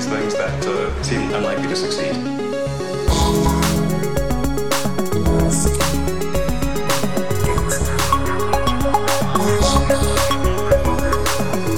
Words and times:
these 0.00 0.08
things 0.08 0.34
that 0.34 0.66
uh, 0.66 1.02
seem 1.02 1.34
unlikely 1.34 1.68
to 1.68 1.76
succeed. 1.76 2.14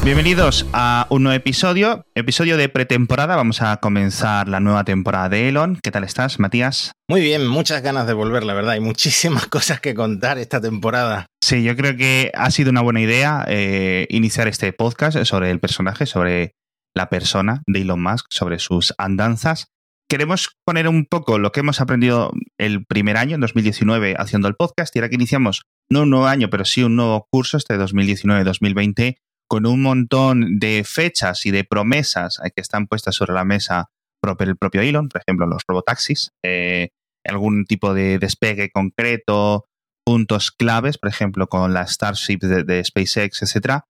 Bienvenidos 0.05 0.67
a 0.73 1.07
un 1.11 1.23
nuevo 1.23 1.37
episodio, 1.37 2.05
episodio 2.15 2.57
de 2.57 2.69
pretemporada. 2.69 3.37
Vamos 3.37 3.63
a 3.63 3.77
comenzar 3.79 4.49
la 4.49 4.61
nueva 4.61 4.85
temporada 4.85 5.29
de 5.29 5.49
Elon. 5.49 5.79
¿Qué 5.83 5.91
tal 5.91 6.05
estás, 6.05 6.39
Matías? 6.39 6.93
Muy 7.09 7.23
bien, 7.23 7.47
muchas 7.47 7.83
ganas 7.83 8.07
de 8.07 8.13
volver, 8.13 8.43
la 8.45 8.53
verdad. 8.53 8.73
Hay 8.73 8.81
muchísimas 8.81 9.47
cosas 9.49 9.81
que 9.81 9.95
contar 9.95 10.39
esta 10.39 10.61
temporada. 10.61 11.27
Sí, 11.43 11.63
yo 11.63 11.77
creo 11.77 11.97
que 11.97 12.31
ha 12.35 12.51
sido 12.51 12.71
una 12.71 12.83
buena 12.83 13.01
idea 13.01 13.45
eh, 13.49 14.07
iniciar 14.11 14.49
este 14.49 14.73
podcast 14.73 15.23
sobre 15.25 15.51
el 15.51 15.61
personaje, 15.61 16.07
sobre 16.07 16.53
la 16.95 17.09
persona 17.09 17.63
de 17.67 17.83
Elon 17.83 18.03
Musk, 18.03 18.27
sobre 18.31 18.59
sus 18.59 18.95
andanzas. 18.99 19.69
Queremos 20.09 20.51
poner 20.67 20.89
un 20.89 21.07
poco 21.07 21.39
lo 21.39 21.53
que 21.53 21.61
hemos 21.61 21.81
aprendido 21.81 22.33
el 22.59 22.85
primer 22.85 23.17
año, 23.17 23.35
en 23.35 23.41
2019, 23.41 24.15
haciendo 24.19 24.49
el 24.49 24.55
podcast, 24.55 24.95
y 24.95 24.99
ahora 24.99 25.09
que 25.09 25.15
iniciamos, 25.15 25.63
no 25.91 26.03
un 26.03 26.11
nuevo 26.11 26.27
año, 26.27 26.51
pero 26.51 26.65
sí 26.65 26.83
un 26.83 26.97
nuevo 26.97 27.27
curso, 27.31 27.57
este 27.57 27.79
2019-2020, 27.79 29.17
con 29.49 29.67
un 29.67 29.83
montón 29.83 30.59
de 30.59 30.83
fechas 30.85 31.47
y 31.47 31.51
de 31.51 31.65
promesas 31.65 32.41
que 32.55 32.61
están 32.61 32.87
puestas 32.87 33.15
sobre 33.15 33.33
la 33.33 33.45
mesa 33.45 33.91
por 34.21 34.37
el 34.41 34.57
propio 34.57 34.83
Elon, 34.83 35.09
por 35.09 35.21
ejemplo, 35.21 35.47
los 35.47 35.63
robotaxis, 35.67 36.33
eh, 36.45 36.91
algún 37.25 37.65
tipo 37.65 37.93
de 37.93 38.19
despegue 38.19 38.71
concreto, 38.71 39.67
puntos 40.05 40.51
claves, 40.51 40.99
por 40.99 41.11
ejemplo, 41.11 41.49
con 41.49 41.75
la 41.75 41.87
Starship 41.87 42.39
de, 42.39 42.65
de 42.65 42.85
SpaceX, 42.85 43.43
etcétera. 43.43 43.85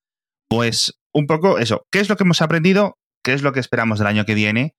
Pues 0.48 0.98
un 1.15 1.27
poco 1.27 1.59
eso. 1.59 1.87
¿Qué 1.91 2.01
es 2.01 2.09
lo 2.09 2.16
que 2.16 2.25
hemos 2.25 2.43
aprendido? 2.43 2.97
¿Qué 3.25 3.33
es 3.33 3.43
lo 3.43 3.53
que 3.53 3.61
esperamos 3.61 3.98
del 3.98 4.09
año 4.09 4.25
que 4.25 4.34
viene? 4.34 4.75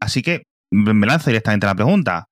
Así 0.00 0.22
que 0.22 0.44
me 0.72 1.06
lanzo 1.06 1.30
directamente 1.30 1.66
a 1.66 1.70
la 1.70 1.74
pregunta. 1.74 2.26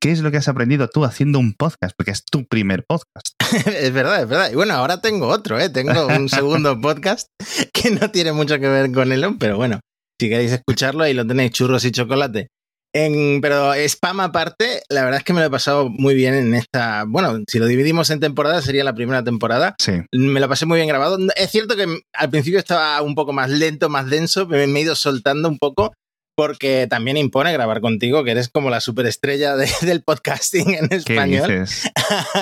¿Qué 0.00 0.10
es 0.10 0.20
lo 0.20 0.30
que 0.30 0.36
has 0.36 0.48
aprendido 0.48 0.88
tú 0.88 1.04
haciendo 1.04 1.38
un 1.38 1.54
podcast? 1.54 1.94
Porque 1.96 2.10
es 2.10 2.24
tu 2.24 2.46
primer 2.46 2.84
podcast. 2.84 3.28
es 3.66 3.92
verdad, 3.92 4.22
es 4.22 4.28
verdad. 4.28 4.50
Y 4.52 4.54
bueno, 4.54 4.74
ahora 4.74 5.00
tengo 5.00 5.28
otro, 5.28 5.58
¿eh? 5.58 5.70
Tengo 5.70 6.06
un 6.06 6.28
segundo 6.28 6.78
podcast 6.80 7.28
que 7.72 7.90
no 7.90 8.10
tiene 8.10 8.32
mucho 8.32 8.58
que 8.58 8.68
ver 8.68 8.92
con 8.92 9.12
Elon, 9.12 9.38
pero 9.38 9.56
bueno, 9.56 9.80
si 10.20 10.28
queréis 10.28 10.52
escucharlo, 10.52 11.04
ahí 11.04 11.14
lo 11.14 11.26
tenéis, 11.26 11.52
churros 11.52 11.84
y 11.84 11.90
chocolate. 11.90 12.48
En, 12.94 13.40
pero 13.40 13.74
spam 13.74 14.20
aparte, 14.20 14.82
la 14.88 15.02
verdad 15.02 15.18
es 15.18 15.24
que 15.24 15.32
me 15.32 15.40
lo 15.40 15.46
he 15.46 15.50
pasado 15.50 15.88
muy 15.88 16.14
bien 16.14 16.32
en 16.34 16.54
esta. 16.54 17.04
Bueno, 17.08 17.42
si 17.48 17.58
lo 17.58 17.66
dividimos 17.66 18.08
en 18.10 18.20
temporadas, 18.20 18.64
sería 18.64 18.84
la 18.84 18.94
primera 18.94 19.24
temporada. 19.24 19.74
Sí. 19.78 19.94
Me 20.12 20.38
lo 20.38 20.48
pasé 20.48 20.64
muy 20.64 20.76
bien 20.76 20.86
grabado. 20.88 21.18
Es 21.34 21.50
cierto 21.50 21.74
que 21.74 22.02
al 22.12 22.30
principio 22.30 22.60
estaba 22.60 23.02
un 23.02 23.16
poco 23.16 23.32
más 23.32 23.50
lento, 23.50 23.88
más 23.88 24.08
denso, 24.08 24.46
me 24.46 24.64
he 24.64 24.80
ido 24.80 24.94
soltando 24.94 25.48
un 25.48 25.58
poco 25.58 25.92
porque 26.36 26.86
también 26.88 27.16
impone 27.16 27.52
grabar 27.52 27.80
contigo, 27.80 28.24
que 28.24 28.32
eres 28.32 28.48
como 28.48 28.70
la 28.70 28.80
superestrella 28.80 29.56
de, 29.56 29.68
del 29.82 30.02
podcasting 30.02 30.74
en 30.74 30.92
español. 30.92 31.66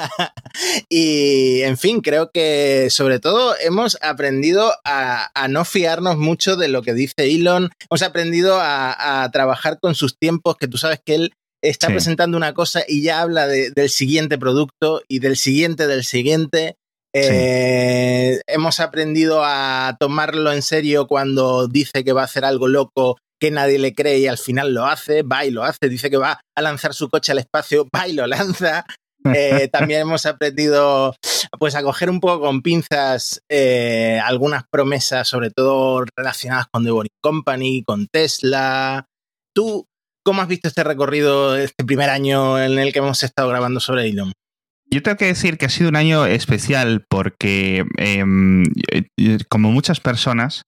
y, 0.89 1.63
en 1.63 1.77
fin, 1.77 2.01
creo 2.01 2.31
que 2.31 2.89
sobre 2.91 3.19
todo 3.19 3.55
hemos 3.61 3.99
aprendido 4.03 4.73
a, 4.85 5.31
a, 5.35 5.49
no 5.49 5.65
fiarnos 5.65 6.17
mucho 6.17 6.57
de 6.57 6.69
lo 6.69 6.83
que 6.83 6.95
dice 6.95 7.15
Elon. 7.19 7.71
Hemos 7.91 8.03
aprendido 8.03 8.59
a, 8.61 9.23
a 9.23 9.31
trabajar 9.31 9.79
con 9.81 9.95
sus 9.95 10.19
tiempos, 10.19 10.57
que 10.57 10.69
tú 10.69 10.79
sabes 10.79 11.01
que 11.05 11.15
él 11.15 11.33
está 11.63 11.87
sí. 11.87 11.93
presentando 11.95 12.37
una 12.37 12.55
cosa 12.55 12.83
y 12.87 13.03
ya 13.03 13.21
habla 13.21 13.47
de, 13.47 13.71
del 13.71 13.89
siguiente 13.89 14.37
producto 14.37 15.03
y 15.09 15.21
del 15.21 15.37
siguiente 15.37 15.87
del 15.87 16.05
siguiente. 16.05 16.77
Eh, 17.15 18.37
sí. 18.37 18.43
Hemos 18.47 18.81
aprendido 18.81 19.43
a 19.45 19.97
tomarlo 20.01 20.53
en 20.53 20.63
serio 20.63 21.07
cuando 21.07 21.69
dice 21.69 22.05
que 22.05 22.13
va 22.13 22.23
a 22.23 22.25
hacer 22.25 22.45
algo 22.45 22.69
loco 22.69 23.19
que 23.43 23.51
nadie 23.51 23.81
le 23.81 23.93
cree 23.93 24.21
y 24.21 24.29
al 24.29 24.39
final 24.39 24.73
lo 24.73 24.87
hace, 24.87 25.25
va 25.25 25.45
y 25.45 25.51
lo 25.51 25.65
hace, 25.65 25.89
dice 25.89 26.09
que 26.09 26.17
va 26.17 26.41
a 26.55 26.63
lanzar 26.63 26.95
su 26.95 27.11
coche 27.11 27.33
al 27.33 27.39
espacio, 27.39 27.89
va 27.97 28.07
y 28.07 28.13
lo 28.13 28.29
lanza. 28.29 28.87
Eh, 29.35 29.69
también 29.73 30.03
hemos 30.03 30.27
aprendido 30.27 31.15
pues 31.59 31.75
a 31.75 31.83
coger 31.83 32.09
un 32.09 32.21
poco 32.21 32.41
con 32.41 32.63
pinzas 32.63 33.43
eh, 33.49 34.21
algunas 34.25 34.63
promesas, 34.71 35.27
sobre 35.27 35.51
todo 35.51 36.05
relacionadas 36.17 36.67
con 36.73 36.85
The 36.85 36.93
Boring 36.93 37.17
Company, 37.21 37.83
con 37.85 38.07
Tesla. 38.07 39.07
¿Tú 39.53 39.87
cómo 40.25 40.43
has 40.43 40.49
visto 40.49 40.69
este 40.69 40.85
recorrido, 40.85 41.57
este 41.57 41.85
primer 41.85 42.11
año 42.11 42.63
en 42.63 42.79
el 42.79 42.93
que 42.93 43.01
hemos 43.01 43.25
estado 43.25 43.49
grabando 43.49 43.81
sobre 43.81 44.09
Elon? 44.09 44.33
Yo 44.89 45.03
tengo 45.03 45.17
que 45.17 45.27
decir 45.27 45.59
que 45.59 45.67
ha 45.67 45.71
sido 45.71 45.89
un 45.89 45.97
año 45.97 46.27
especial 46.27 47.05
porque, 47.09 47.87
eh, 47.99 48.25
como 49.49 49.73
muchas 49.73 49.99
personas, 49.99 50.63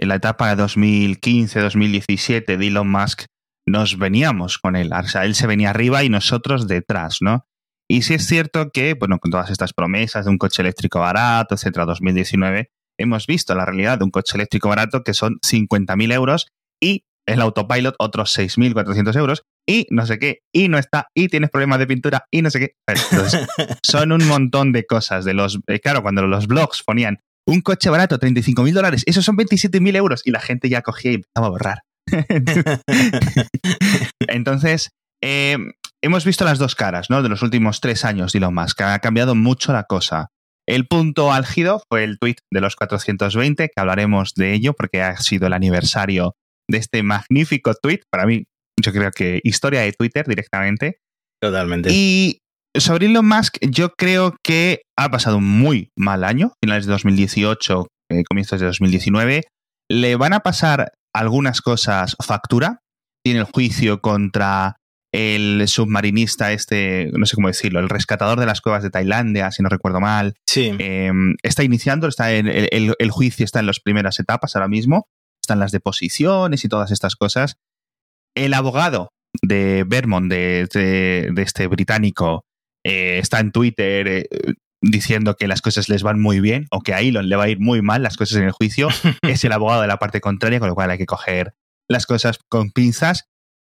en 0.00 0.08
la 0.08 0.16
etapa 0.16 0.54
de 0.54 0.62
2015-2017 0.62 2.56
de 2.56 2.66
Elon 2.66 2.90
Musk, 2.90 3.26
nos 3.66 3.98
veníamos 3.98 4.58
con 4.58 4.74
él. 4.74 4.90
O 4.92 5.06
sea, 5.06 5.26
él 5.26 5.34
se 5.34 5.46
venía 5.46 5.70
arriba 5.70 6.02
y 6.02 6.08
nosotros 6.08 6.66
detrás, 6.66 7.18
¿no? 7.20 7.46
Y 7.88 8.02
sí 8.02 8.14
es 8.14 8.26
cierto 8.26 8.70
que, 8.70 8.94
bueno, 8.94 9.18
con 9.18 9.30
todas 9.30 9.50
estas 9.50 9.74
promesas 9.74 10.24
de 10.24 10.30
un 10.30 10.38
coche 10.38 10.62
eléctrico 10.62 11.00
barato, 11.00 11.54
etcétera, 11.54 11.84
2019, 11.84 12.70
hemos 12.98 13.26
visto 13.26 13.54
la 13.54 13.66
realidad 13.66 13.98
de 13.98 14.04
un 14.04 14.10
coche 14.10 14.36
eléctrico 14.36 14.68
barato 14.68 15.02
que 15.02 15.12
son 15.12 15.38
50.000 15.40 16.12
euros 16.12 16.46
y 16.80 17.04
el 17.26 17.42
autopilot 17.42 17.94
otros 17.98 18.36
6.400 18.36 19.16
euros 19.16 19.42
y 19.66 19.86
no 19.90 20.06
sé 20.06 20.18
qué, 20.18 20.40
y 20.52 20.68
no 20.68 20.78
está, 20.78 21.08
y 21.14 21.28
tienes 21.28 21.50
problemas 21.50 21.78
de 21.78 21.86
pintura, 21.86 22.24
y 22.30 22.42
no 22.42 22.50
sé 22.50 22.58
qué. 22.58 22.74
Entonces, 22.88 23.46
son 23.82 24.12
un 24.12 24.26
montón 24.26 24.72
de 24.72 24.84
cosas. 24.86 25.24
De 25.24 25.34
los, 25.34 25.60
eh, 25.66 25.78
claro, 25.78 26.02
cuando 26.02 26.26
los 26.26 26.46
blogs 26.46 26.82
ponían 26.82 27.20
un 27.50 27.60
coche 27.60 27.90
barato, 27.90 28.18
35 28.18 28.62
mil 28.62 28.74
dólares, 28.74 29.02
esos 29.06 29.24
son 29.24 29.36
27 29.36 29.80
mil 29.80 29.96
euros, 29.96 30.22
y 30.24 30.30
la 30.30 30.40
gente 30.40 30.68
ya 30.68 30.82
cogía 30.82 31.12
y 31.12 31.14
empezaba 31.16 31.46
a 31.46 31.50
borrar. 31.50 31.82
Entonces, 34.28 34.90
eh, 35.22 35.58
hemos 36.02 36.24
visto 36.24 36.44
las 36.44 36.58
dos 36.58 36.74
caras, 36.74 37.10
¿no? 37.10 37.22
De 37.22 37.28
los 37.28 37.42
últimos 37.42 37.80
tres 37.80 38.04
años 38.04 38.32
de 38.32 38.38
Elon 38.38 38.54
Musk. 38.54 38.80
Ha 38.82 38.98
cambiado 39.00 39.34
mucho 39.34 39.72
la 39.72 39.84
cosa. 39.84 40.28
El 40.66 40.86
punto 40.86 41.32
álgido 41.32 41.82
fue 41.88 42.04
el 42.04 42.18
tweet 42.18 42.36
de 42.52 42.60
los 42.60 42.76
420, 42.76 43.68
que 43.68 43.80
hablaremos 43.80 44.34
de 44.34 44.54
ello 44.54 44.72
porque 44.72 45.02
ha 45.02 45.16
sido 45.16 45.46
el 45.46 45.52
aniversario 45.52 46.36
de 46.68 46.78
este 46.78 47.02
magnífico 47.02 47.74
tweet. 47.74 48.00
Para 48.10 48.26
mí, 48.26 48.44
yo 48.80 48.92
creo 48.92 49.10
que 49.10 49.40
historia 49.42 49.80
de 49.80 49.92
Twitter 49.92 50.26
directamente. 50.26 50.98
Totalmente. 51.42 51.90
Y 51.92 52.39
sobre 52.78 53.06
Elon 53.06 53.26
Musk, 53.26 53.56
yo 53.62 53.90
creo 53.90 54.36
que 54.42 54.82
ha 54.96 55.10
pasado 55.10 55.38
un 55.38 55.48
muy 55.48 55.90
mal 55.96 56.24
año, 56.24 56.52
finales 56.62 56.86
de 56.86 56.92
2018, 56.92 57.86
eh, 58.10 58.24
comienzos 58.24 58.60
de 58.60 58.66
2019. 58.66 59.42
Le 59.88 60.16
van 60.16 60.32
a 60.32 60.40
pasar 60.40 60.92
algunas 61.12 61.60
cosas 61.62 62.16
factura. 62.24 62.80
Tiene 63.24 63.40
el 63.40 63.46
juicio 63.46 64.00
contra 64.00 64.76
el 65.12 65.66
submarinista 65.66 66.52
este, 66.52 67.10
no 67.12 67.26
sé 67.26 67.34
cómo 67.34 67.48
decirlo, 67.48 67.80
el 67.80 67.88
rescatador 67.88 68.38
de 68.38 68.46
las 68.46 68.60
cuevas 68.60 68.84
de 68.84 68.90
Tailandia, 68.90 69.50
si 69.50 69.62
no 69.62 69.68
recuerdo 69.68 70.00
mal. 70.00 70.34
Sí. 70.46 70.72
Eh, 70.78 71.10
está 71.42 71.64
iniciando, 71.64 72.06
está 72.06 72.32
en 72.32 72.46
el, 72.46 72.68
el, 72.70 72.94
el, 72.96 73.10
juicio 73.10 73.44
está 73.44 73.58
en 73.58 73.66
las 73.66 73.80
primeras 73.80 74.20
etapas 74.20 74.54
ahora 74.54 74.68
mismo. 74.68 75.08
Están 75.42 75.58
las 75.58 75.72
deposiciones 75.72 76.64
y 76.64 76.68
todas 76.68 76.92
estas 76.92 77.16
cosas. 77.16 77.56
El 78.36 78.54
abogado 78.54 79.08
de 79.42 79.84
Vermont, 79.86 80.30
de, 80.30 80.68
de, 80.72 81.30
de 81.32 81.42
este 81.42 81.66
británico, 81.66 82.44
eh, 82.84 83.18
está 83.18 83.40
en 83.40 83.52
Twitter 83.52 84.08
eh, 84.08 84.28
diciendo 84.80 85.36
que 85.36 85.48
las 85.48 85.60
cosas 85.60 85.88
les 85.88 86.02
van 86.02 86.20
muy 86.20 86.40
bien 86.40 86.66
o 86.70 86.80
que 86.80 86.94
a 86.94 87.00
Elon 87.00 87.28
le 87.28 87.36
va 87.36 87.44
a 87.44 87.48
ir 87.48 87.60
muy 87.60 87.82
mal 87.82 88.02
las 88.02 88.16
cosas 88.16 88.38
en 88.38 88.44
el 88.44 88.52
juicio. 88.52 88.88
es 89.22 89.44
el 89.44 89.52
abogado 89.52 89.82
de 89.82 89.88
la 89.88 89.98
parte 89.98 90.20
contraria, 90.20 90.60
con 90.60 90.68
lo 90.68 90.74
cual 90.74 90.90
hay 90.90 90.98
que 90.98 91.06
coger 91.06 91.54
las 91.88 92.06
cosas 92.06 92.38
con 92.48 92.70
pinzas. 92.70 93.26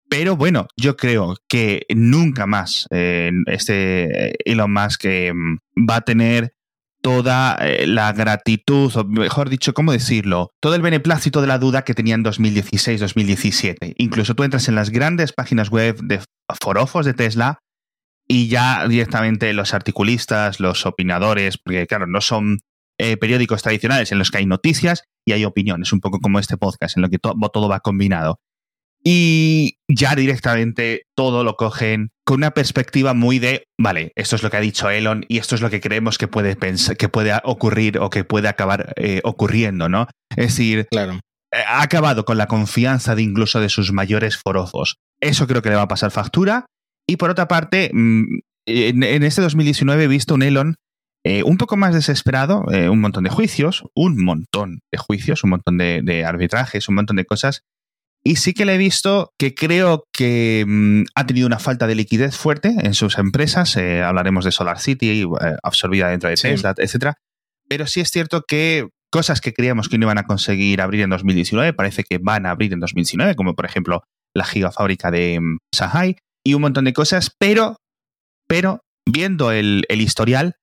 Pero 0.09 0.37
bueno, 0.37 0.67
yo 0.77 0.97
creo 0.97 1.37
que 1.49 1.87
nunca 1.89 2.47
más 2.47 2.87
eh, 2.91 3.31
este 3.47 4.35
Elon 4.51 4.73
Musk 4.73 5.05
va 5.05 5.97
a 5.97 6.01
tener 6.01 6.53
toda 7.01 7.59
la 7.87 8.13
gratitud, 8.13 8.95
o 8.95 9.05
mejor 9.05 9.49
dicho, 9.49 9.73
¿cómo 9.73 9.93
decirlo? 9.93 10.51
Todo 10.61 10.75
el 10.75 10.83
beneplácito 10.83 11.41
de 11.41 11.47
la 11.47 11.59
duda 11.59 11.83
que 11.83 11.95
tenía 11.95 12.17
en 12.17 12.25
2016-2017. 12.25 13.95
Incluso 13.99 14.35
tú 14.35 14.43
entras 14.43 14.69
en 14.69 14.75
las 14.75 14.91
grandes 14.91 15.33
páginas 15.33 15.71
web 15.71 15.97
de 16.03 16.21
forofos 16.61 17.07
de 17.07 17.15
Tesla 17.15 17.61
y 18.31 18.47
ya 18.47 18.87
directamente 18.87 19.53
los 19.55 19.75
articulistas, 19.75 20.61
los 20.61 20.87
opinadores, 20.87 21.59
porque 21.59 21.89
claro, 21.89 22.07
no 22.07 22.21
son 22.21 22.61
eh, 22.97 23.17
periódicos 23.17 23.61
tradicionales 23.61 24.13
en 24.13 24.21
los 24.21 24.31
que 24.31 24.39
hay 24.39 24.47
noticias 24.47 25.03
y 25.27 25.33
hay 25.33 25.45
opiniones, 25.45 25.93
un 25.93 25.99
poco 25.99 26.21
como 26.21 26.39
este 26.39 26.57
podcast, 26.57 26.97
en 26.97 27.03
lo 27.03 27.09
que 27.09 27.19
to 27.19 27.35
todo 27.53 27.69
va 27.69 27.81
combinado. 27.81 28.39
Y 29.03 29.79
ya 29.89 30.15
directamente 30.15 31.07
todo 31.17 31.43
lo 31.43 31.57
cogen 31.57 32.11
con 32.25 32.37
una 32.37 32.53
perspectiva 32.53 33.15
muy 33.15 33.41
de, 33.41 33.65
vale, 33.77 34.13
esto 34.15 34.37
es 34.37 34.45
lo 34.45 34.51
que 34.51 34.59
ha 34.59 34.61
dicho 34.61 34.89
Elon 34.89 35.25
y 35.27 35.39
esto 35.39 35.57
es 35.57 35.61
lo 35.61 35.69
que 35.69 35.81
creemos 35.81 36.17
que 36.17 36.29
puede, 36.29 36.55
pensar, 36.55 36.97
que 36.97 37.09
puede 37.09 37.33
ocurrir 37.43 37.99
o 37.99 38.11
que 38.11 38.23
puede 38.23 38.47
acabar 38.47 38.93
eh, 38.95 39.23
ocurriendo, 39.25 39.89
¿no? 39.89 40.07
Es 40.37 40.47
decir, 40.55 40.87
claro. 40.89 41.15
eh, 41.53 41.65
ha 41.67 41.83
acabado 41.83 42.25
con 42.25 42.39
la 42.39 42.47
confianza 42.47 43.17
de 43.17 43.23
incluso 43.23 43.59
de 43.59 43.71
sus 43.71 43.91
mayores 43.93 44.37
forofos. 44.37 44.99
Eso 45.19 45.49
creo 45.49 45.63
que 45.63 45.71
le 45.71 45.77
va 45.77 45.83
a 45.83 45.89
pasar 45.89 46.13
factura. 46.13 46.67
Y 47.11 47.17
por 47.17 47.29
otra 47.29 47.49
parte, 47.49 47.91
mm, 47.93 48.39
en, 48.67 49.03
en 49.03 49.23
este 49.25 49.43
2019 49.43 50.05
he 50.05 50.07
visto 50.07 50.35
un 50.35 50.43
Elon 50.43 50.77
eh, 51.25 51.43
un 51.43 51.59
poco 51.59 51.77
más 51.77 51.93
desesperado, 51.93 52.65
eh, 52.73 52.89
un 52.89 53.01
montón 53.01 53.25
de 53.25 53.31
juicios, 53.31 53.83
un 53.97 54.23
montón 54.23 54.79
de 54.93 54.99
juicios, 54.99 55.43
un 55.43 55.51
montón 55.51 55.77
de, 55.77 56.03
de, 56.05 56.25
arbitrajes, 56.25 56.89
un 56.89 56.95
montón 56.95 57.17
de 57.17 57.25
cosas. 57.25 57.63
Y 58.23 58.37
sí 58.37 58.55
que 58.55 58.65
le 58.65 58.77
he 58.77 58.79
visto 58.79 59.33
que 59.41 59.57
creo 59.57 60.05
que 60.13 60.65
mm, 60.65 61.03
ha 61.17 61.27
tenido 61.27 61.49
una 61.49 61.59
falta 61.59 61.89
de 61.89 61.97
liquidez 61.97 62.37
fuerte 62.37 62.77
en 62.81 62.95
sus 62.95 63.19
empresas. 63.19 63.77
Eh, 63.77 64.03
hablaremos 64.03 64.45
de 64.45 64.53
Solar 64.53 64.79
City, 64.79 65.23
eh, 65.23 65.57
absorbida 65.65 66.11
dentro 66.11 66.31
de 66.31 66.37
Tesla, 66.37 66.75
etcétera. 66.77 67.17
Pero 67.69 67.89
sí 67.89 68.01
es 68.01 68.11
cierto 68.11 68.45
que 68.47 68.89
cosas 69.11 69.41
que 69.41 69.53
creíamos 69.53 69.89
que 69.89 69.99
no 69.99 70.07
iban 70.07 70.19
a 70.19 70.27
conseguir 70.27 70.81
abrir 70.81 71.01
en 71.01 71.11
2019, 71.11 71.73
parece 71.73 72.05
que 72.05 72.19
van 72.19 72.47
a 72.47 72.53
abrir 72.53 72.73
en 72.73 72.79
2019, 72.79 73.35
como 73.35 73.57
por 73.57 73.67
ejemplo 73.67 74.05
la 74.33 74.45
gigafábrica 74.45 75.11
de 75.11 75.41
mm, 75.41 75.59
Shanghai 75.75 76.17
y 76.45 76.55
un 76.55 76.63
montón 76.63 76.85
de 76.85 76.93
cosas, 76.93 77.35
pero, 77.39 77.77
pero 78.49 78.81
viendo 79.07 79.53
el, 79.53 79.85
el 79.89 80.01
historial, 80.01 80.57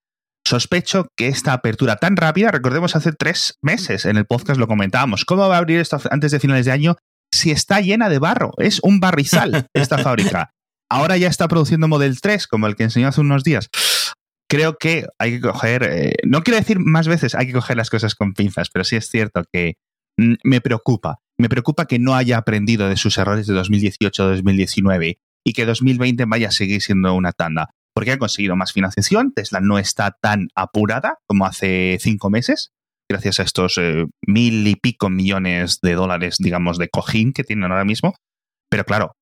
sospecho 0.46 1.08
que 1.18 1.28
esta 1.28 1.54
apertura 1.54 1.98
tan 1.98 2.16
rápida, 2.16 2.52
recordemos 2.52 2.96
hace 2.96 3.12
tres 3.12 3.58
meses 3.62 4.06
en 4.06 4.18
el 4.18 4.26
podcast 4.26 4.60
lo 4.60 4.68
comentábamos, 4.68 5.26
¿cómo 5.26 5.48
va 5.48 5.56
a 5.56 5.60
abrir 5.60 5.80
esto 5.80 6.00
antes 6.10 6.32
de 6.32 6.40
finales 6.40 6.66
de 6.66 6.72
año 6.72 6.96
si 7.34 7.52
está 7.52 7.82
llena 7.82 8.10
de 8.10 8.20
barro? 8.20 8.52
Es 8.58 8.80
un 8.82 9.00
barrizal 9.00 9.68
esta 9.74 9.98
fábrica. 10.04 10.52
Ahora 10.90 11.18
ya 11.18 11.28
está 11.28 11.50
produciendo 11.50 11.90
Model 11.90 12.22
3, 12.22 12.48
como 12.48 12.68
el 12.68 12.76
que 12.78 12.84
enseñó 12.84 13.10
hace 13.10 13.20
unos 13.20 13.44
días 13.44 13.70
creo 14.48 14.78
que 14.78 15.08
hay 15.20 15.34
que 15.34 15.42
coger, 15.42 15.84
eh, 15.84 16.14
no 16.26 16.42
quiero 16.42 16.58
decir 16.58 16.80
más 16.80 17.08
veces 17.08 17.36
hay 17.36 17.48
que 17.48 17.54
coger 17.54 17.78
las 17.78 17.90
cosas 17.90 18.16
con 18.16 18.34
pinzas, 18.34 18.70
pero 18.70 18.84
sí 18.84 18.96
es 18.96 19.10
cierto 19.10 19.44
que 19.52 19.76
mm, 20.18 20.36
me 20.44 20.62
preocupa. 20.62 21.20
Me 21.38 21.50
preocupa 21.50 21.86
que 21.86 22.00
no 22.00 22.16
haya 22.16 22.38
aprendido 22.38 22.90
de 22.90 22.98
sus 22.98 23.18
errores 23.18 23.48
de 23.48 23.54
2018-2019 23.54 25.20
y 25.48 25.54
que 25.54 25.66
2020 25.66 26.26
vaya 26.26 26.50
a 26.50 26.52
seguir 26.52 26.82
siendo 26.82 27.14
una 27.14 27.32
tanda. 27.32 27.70
Porque 27.96 28.12
ha 28.12 28.18
conseguido 28.18 28.58
más 28.58 28.74
financiación, 28.74 29.32
Tesla 29.34 29.62
no 29.62 29.80
está 29.80 30.12
tan 30.22 30.50
apurada 30.56 31.20
como 31.26 31.46
hace 31.46 31.98
cinco 32.02 32.30
meses, 32.30 32.74
gracias 33.10 33.40
a 33.40 33.44
estos 33.44 33.78
eh, 33.78 34.06
mil 34.28 34.68
y 34.68 34.76
pico 34.76 35.10
millones 35.10 35.80
de 35.82 35.94
dólares, 35.94 36.36
digamos, 36.40 36.78
de 36.78 36.90
cojín 36.90 37.32
que 37.32 37.46
tienen 37.46 37.72
ahora 37.72 37.86
mismo. 37.86 38.14
Pero 38.70 38.84
claro, 38.84 39.14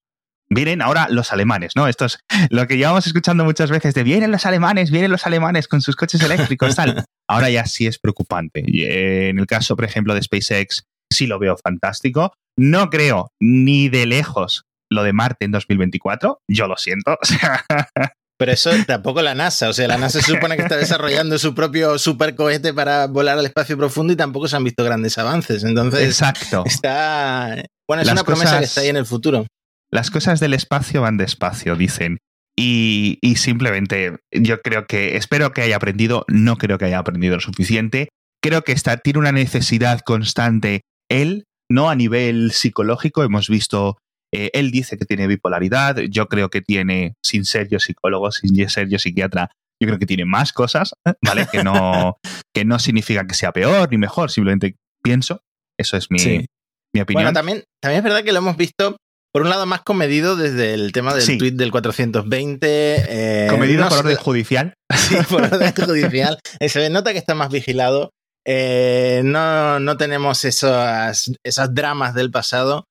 vienen 0.49 0.81
ahora 0.81 1.07
los 1.11 1.31
alemanes, 1.31 1.73
¿no? 1.75 1.87
Esto 1.87 2.05
es 2.05 2.17
lo 2.49 2.65
que 2.65 2.77
llevamos 2.77 3.05
escuchando 3.05 3.45
muchas 3.45 3.69
veces 3.69 3.93
de 3.93 4.01
vienen 4.01 4.31
los 4.31 4.47
alemanes, 4.47 4.89
vienen 4.89 5.11
los 5.11 5.27
alemanes 5.27 5.67
con 5.67 5.81
sus 5.81 5.95
coches 5.95 6.23
eléctricos, 6.23 6.75
tal. 6.75 7.05
Ahora 7.29 7.51
ya 7.51 7.67
sí 7.67 7.85
es 7.85 7.99
preocupante. 7.99 8.61
Eh, 8.67 9.29
en 9.29 9.37
el 9.37 9.45
caso, 9.45 9.75
por 9.75 9.85
ejemplo, 9.85 10.15
de 10.15 10.23
SpaceX, 10.23 10.85
sí 11.11 11.27
lo 11.27 11.37
veo 11.37 11.55
fantástico. 11.55 12.33
No 12.57 12.89
creo 12.89 13.29
ni 13.39 13.89
de 13.89 14.07
lejos 14.07 14.65
lo 14.95 15.03
de 15.03 15.13
Marte 15.13 15.45
en 15.45 15.51
2024. 15.51 16.39
Yo 16.47 16.67
lo 16.67 16.77
siento. 16.77 17.17
Pero 18.37 18.51
eso 18.51 18.71
tampoco 18.85 19.21
la 19.21 19.33
NASA. 19.33 19.69
O 19.69 19.73
sea, 19.73 19.87
la 19.87 19.97
NASA 19.97 20.21
se 20.21 20.33
supone 20.33 20.57
que 20.57 20.63
está 20.63 20.75
desarrollando 20.75 21.37
su 21.37 21.55
propio 21.55 21.97
supercohete 21.97 22.73
para 22.73 23.07
volar 23.07 23.37
al 23.37 23.45
espacio 23.45 23.77
profundo 23.77 24.11
y 24.11 24.15
tampoco 24.17 24.47
se 24.47 24.57
han 24.57 24.63
visto 24.63 24.83
grandes 24.83 25.17
avances. 25.17 25.63
Entonces, 25.63 26.01
Exacto. 26.01 26.63
Está. 26.65 27.63
Bueno, 27.87 28.03
es 28.03 28.11
una 28.11 28.23
promesa 28.23 28.59
que 28.59 28.65
está 28.65 28.81
ahí 28.81 28.89
en 28.89 28.97
el 28.97 29.05
futuro. 29.05 29.45
Las 29.89 30.11
cosas 30.11 30.39
del 30.39 30.53
espacio 30.53 31.01
van 31.01 31.17
despacio, 31.17 31.75
dicen. 31.75 32.17
Y, 32.57 33.19
simplemente 33.35 34.17
yo 34.31 34.61
creo 34.61 34.87
que, 34.87 35.17
espero 35.17 35.51
que 35.51 35.61
haya 35.61 35.75
aprendido, 35.75 36.25
no 36.27 36.57
creo 36.57 36.77
que 36.77 36.85
haya 36.85 36.99
aprendido 36.99 37.35
lo 37.35 37.41
suficiente. 37.41 38.09
Creo 38.41 38.63
que 38.63 38.71
está, 38.71 38.97
tiene 38.97 39.19
una 39.19 39.31
necesidad 39.31 40.01
constante 40.01 40.81
él, 41.09 41.45
no 41.69 41.89
a 41.89 41.95
nivel 41.95 42.51
psicológico, 42.51 43.23
hemos 43.23 43.49
visto, 43.49 43.97
eh, 44.35 44.51
él 44.53 44.71
dice 44.71 44.97
que 44.97 45.05
tiene 45.05 45.27
bipolaridad, 45.27 45.97
yo 45.97 46.27
creo 46.27 46.49
que 46.49 46.61
tiene, 46.61 47.15
sin 47.23 47.45
ser 47.45 47.67
yo 47.69 47.79
psicólogo, 47.79 48.31
sin 48.31 48.69
ser 48.69 48.89
yo 48.89 48.99
psiquiatra, 48.99 49.51
yo 49.81 49.87
creo 49.87 49.99
que 49.99 50.05
tiene 50.05 50.25
más 50.25 50.53
cosas, 50.53 50.93
¿vale? 51.21 51.47
Que 51.51 51.63
no, 51.63 52.17
que 52.55 52.65
no 52.65 52.79
significa 52.79 53.25
que 53.27 53.35
sea 53.35 53.51
peor 53.51 53.89
ni 53.91 53.97
mejor, 53.97 54.31
simplemente 54.31 54.75
pienso, 55.03 55.41
eso 55.79 55.97
es 55.97 56.09
mi, 56.09 56.45
mi 56.93 57.01
opinión. 57.01 57.23
Bueno, 57.23 57.33
también, 57.33 57.63
también 57.81 57.99
es 57.99 58.03
verdad 58.03 58.23
que 58.23 58.31
lo 58.31 58.39
hemos 58.39 58.57
visto 58.57 58.97
por 59.35 59.41
un 59.41 59.49
lado, 59.49 59.65
más 59.65 59.81
comedido 59.81 60.37
desde 60.37 60.73
el 60.73 60.93
tema 60.93 61.13
del 61.13 61.37
tweet 61.37 61.51
del 61.51 61.69
420. 61.69 62.67
Eh, 63.09 63.47
comedido 63.49 63.85
por 63.89 63.97
orden 63.97 64.15
judicial. 64.15 64.73
Sí, 64.95 65.17
por 65.29 65.43
orden 65.43 65.73
judicial. 65.73 66.39
Eh, 66.61 66.69
se 66.69 66.89
nota 66.89 67.11
que 67.11 67.17
está 67.17 67.35
más 67.35 67.49
vigilado. 67.49 68.11
Eh, 68.47 69.23
no, 69.25 69.81
no, 69.81 69.97
tenemos 69.97 70.45
esas, 70.45 71.33
esas 71.43 71.73
dramas 71.73 72.13
del 72.13 72.31
pasado. 72.31 72.85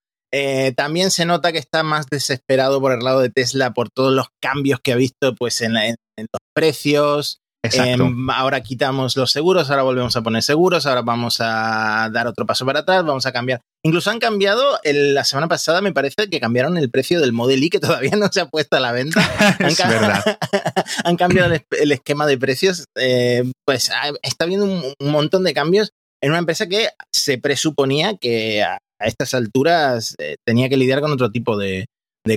También 0.77 1.11
se 1.11 1.25
nota 1.25 1.53
que 1.53 1.59
está 1.59 1.83
más 1.83 2.07
desesperado 2.07 2.81
por 2.81 2.93
el 2.93 3.01
lado 3.01 3.21
de 3.21 3.31
Tesla 3.31 3.73
por 3.73 3.89
todos 3.91 4.13
los 4.13 4.27
cambios 4.41 4.81
que 4.81 4.93
ha 4.93 4.97
visto 4.97 5.35
pues, 5.35 5.61
en, 5.61 5.77
en 5.77 5.97
los 6.19 6.41
precios, 6.55 7.41
Em, 7.73 8.31
ahora 8.31 8.63
quitamos 8.63 9.17
los 9.17 9.31
seguros, 9.31 9.71
ahora 9.71 9.83
volvemos 9.83 10.15
a 10.17 10.23
poner 10.23 10.43
seguros, 10.43 10.85
ahora 10.85 11.01
vamos 11.01 11.39
a 11.41 12.11
dar 12.13 12.27
otro 12.27 12.45
paso 12.45 12.67
para 12.67 12.81
atrás, 12.81 13.05
vamos 13.05 13.25
a 13.25 13.33
cambiar. 13.33 13.61
Incluso 13.83 14.11
han 14.11 14.19
cambiado, 14.19 14.79
la 14.85 15.25
semana 15.25 15.49
pasada 15.49 15.81
me 15.81 15.93
parece 15.93 16.29
que 16.29 16.41
cambiaron 16.41 16.77
el 16.77 16.91
precio 16.91 17.21
del 17.21 17.33
Model 17.33 17.63
I, 17.63 17.71
que 17.71 17.81
todavía 17.81 18.17
no 18.17 18.29
se 18.31 18.43
ha 18.43 18.47
puesto 18.47 18.77
a 18.77 18.81
la 18.81 18.93
venta. 18.93 19.21
es 19.61 19.81
han, 19.81 19.91
verdad. 19.91 20.39
han 21.05 21.17
cambiado 21.17 21.55
el, 21.55 21.93
esquema 21.93 22.27
de 22.27 22.37
precios. 22.37 22.85
Eh, 22.97 23.51
pues 23.67 23.91
está 24.23 24.45
habiendo 24.45 24.67
un, 24.67 24.95
montón 25.11 25.45
de 25.45 25.55
cambios 25.55 25.91
en 26.23 26.31
una 26.31 26.41
empresa 26.41 26.67
que 26.67 26.91
se 27.13 27.39
presuponía 27.39 28.17
que 28.19 28.65
a, 29.05 29.09
estas 29.09 29.35
alturas 29.35 30.15
eh, 30.19 30.37
tenía 30.45 30.69
que 30.69 30.77
lidiar 30.77 31.01
con 31.01 31.13
otro 31.13 31.31
tipo 31.31 31.57
de, 31.57 31.87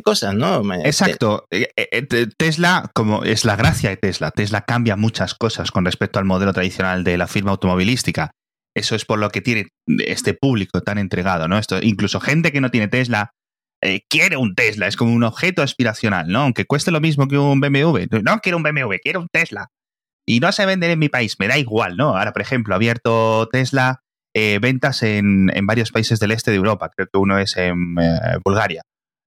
cosas, 0.03 0.35
¿no? 0.35 0.61
Exacto. 0.83 1.45
Eh, 1.49 1.69
eh, 1.77 2.27
Tesla, 2.37 2.91
como 2.93 3.23
es 3.23 3.45
la 3.45 3.55
gracia 3.55 3.89
de 3.89 3.95
Tesla, 3.95 4.31
Tesla 4.31 4.65
cambia 4.65 4.97
muchas 4.97 5.33
cosas 5.33 5.71
con 5.71 5.85
respecto 5.85 6.19
al 6.19 6.25
modelo 6.25 6.51
tradicional 6.51 7.05
de 7.05 7.17
la 7.17 7.27
firma 7.27 7.51
automovilística. 7.51 8.31
Eso 8.75 8.95
es 8.95 9.05
por 9.05 9.17
lo 9.17 9.29
que 9.29 9.39
tiene 9.39 9.69
este 10.05 10.33
público 10.33 10.81
tan 10.81 10.97
entregado, 10.97 11.47
¿no? 11.47 11.57
Esto, 11.57 11.79
incluso 11.81 12.19
gente 12.19 12.51
que 12.51 12.59
no 12.59 12.69
tiene 12.69 12.89
Tesla 12.89 13.31
quiere 14.09 14.37
un 14.37 14.55
Tesla, 14.55 14.87
es 14.87 14.97
como 14.97 15.13
un 15.13 15.23
objeto 15.23 15.61
aspiracional, 15.61 16.27
¿no? 16.27 16.39
Aunque 16.41 16.65
cueste 16.65 16.91
lo 16.91 16.99
mismo 16.99 17.27
que 17.27 17.37
un 17.37 17.61
BMW. 17.61 18.07
No 18.23 18.39
quiero 18.39 18.57
un 18.57 18.63
BMW, 18.63 18.95
quiero 19.01 19.21
un 19.21 19.29
Tesla. 19.31 19.69
Y 20.27 20.41
no 20.41 20.51
se 20.51 20.65
venden 20.65 20.91
en 20.91 20.99
mi 20.99 21.07
país, 21.07 21.39
me 21.39 21.47
da 21.47 21.57
igual, 21.57 21.95
¿no? 21.95 22.17
Ahora, 22.17 22.33
por 22.33 22.41
ejemplo, 22.41 22.73
ha 22.73 22.77
abierto 22.77 23.47
Tesla 23.49 24.01
ventas 24.61 25.03
en, 25.03 25.51
varios 25.63 25.91
países 25.91 26.19
del 26.19 26.31
este 26.31 26.51
de 26.51 26.57
Europa, 26.57 26.89
creo 26.95 27.07
que 27.11 27.17
uno 27.17 27.39
es 27.39 27.57
en 27.57 27.95
Bulgaria. 28.43 28.81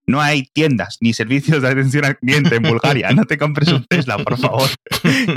No 0.07 0.21
hay 0.21 0.49
tiendas 0.53 0.97
ni 1.01 1.13
servicios 1.13 1.63
de 1.63 1.69
atención 1.69 2.05
al 2.05 2.19
cliente 2.19 2.57
en 2.57 2.63
Bulgaria. 2.63 3.11
No 3.13 3.25
te 3.25 3.39
compres 3.39 3.69
un 3.69 3.85
Tesla, 3.85 4.19
por 4.19 4.39
favor, 4.39 4.69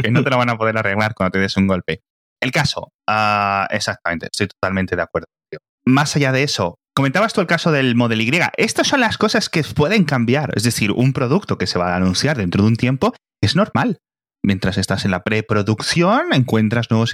que 0.02 0.10
no 0.10 0.24
te 0.24 0.30
lo 0.30 0.38
van 0.38 0.50
a 0.50 0.58
poder 0.58 0.78
arreglar 0.78 1.14
cuando 1.14 1.32
te 1.32 1.40
des 1.40 1.56
un 1.58 1.68
golpe. 1.68 2.02
El 2.42 2.52
caso, 2.52 2.92
ah, 3.08 3.68
exactamente, 3.70 4.28
estoy 4.32 4.48
totalmente 4.48 4.96
de 4.96 5.02
acuerdo. 5.02 5.28
Más 5.86 6.16
allá 6.16 6.32
de 6.32 6.44
eso, 6.44 6.80
comentabas 6.96 7.34
tú 7.34 7.42
el 7.42 7.48
caso 7.48 7.72
del 7.72 7.96
Model 7.96 8.22
Y. 8.22 8.32
Estas 8.58 8.88
son 8.88 9.02
las 9.02 9.18
cosas 9.18 9.50
que 9.50 9.64
pueden 9.64 10.06
cambiar. 10.06 10.52
Es 10.56 10.64
decir, 10.64 10.92
un 10.92 11.14
producto 11.14 11.58
que 11.58 11.68
se 11.68 11.78
va 11.78 11.94
a 11.94 11.96
anunciar 11.96 12.38
dentro 12.38 12.64
de 12.64 12.70
un 12.70 12.76
tiempo 12.76 13.14
es 13.42 13.56
normal. 13.56 14.00
Mientras 14.44 14.78
estás 14.78 15.06
en 15.06 15.12
la 15.12 15.24
preproducción, 15.24 16.34
encuentras 16.34 16.90
nuevos 16.90 17.14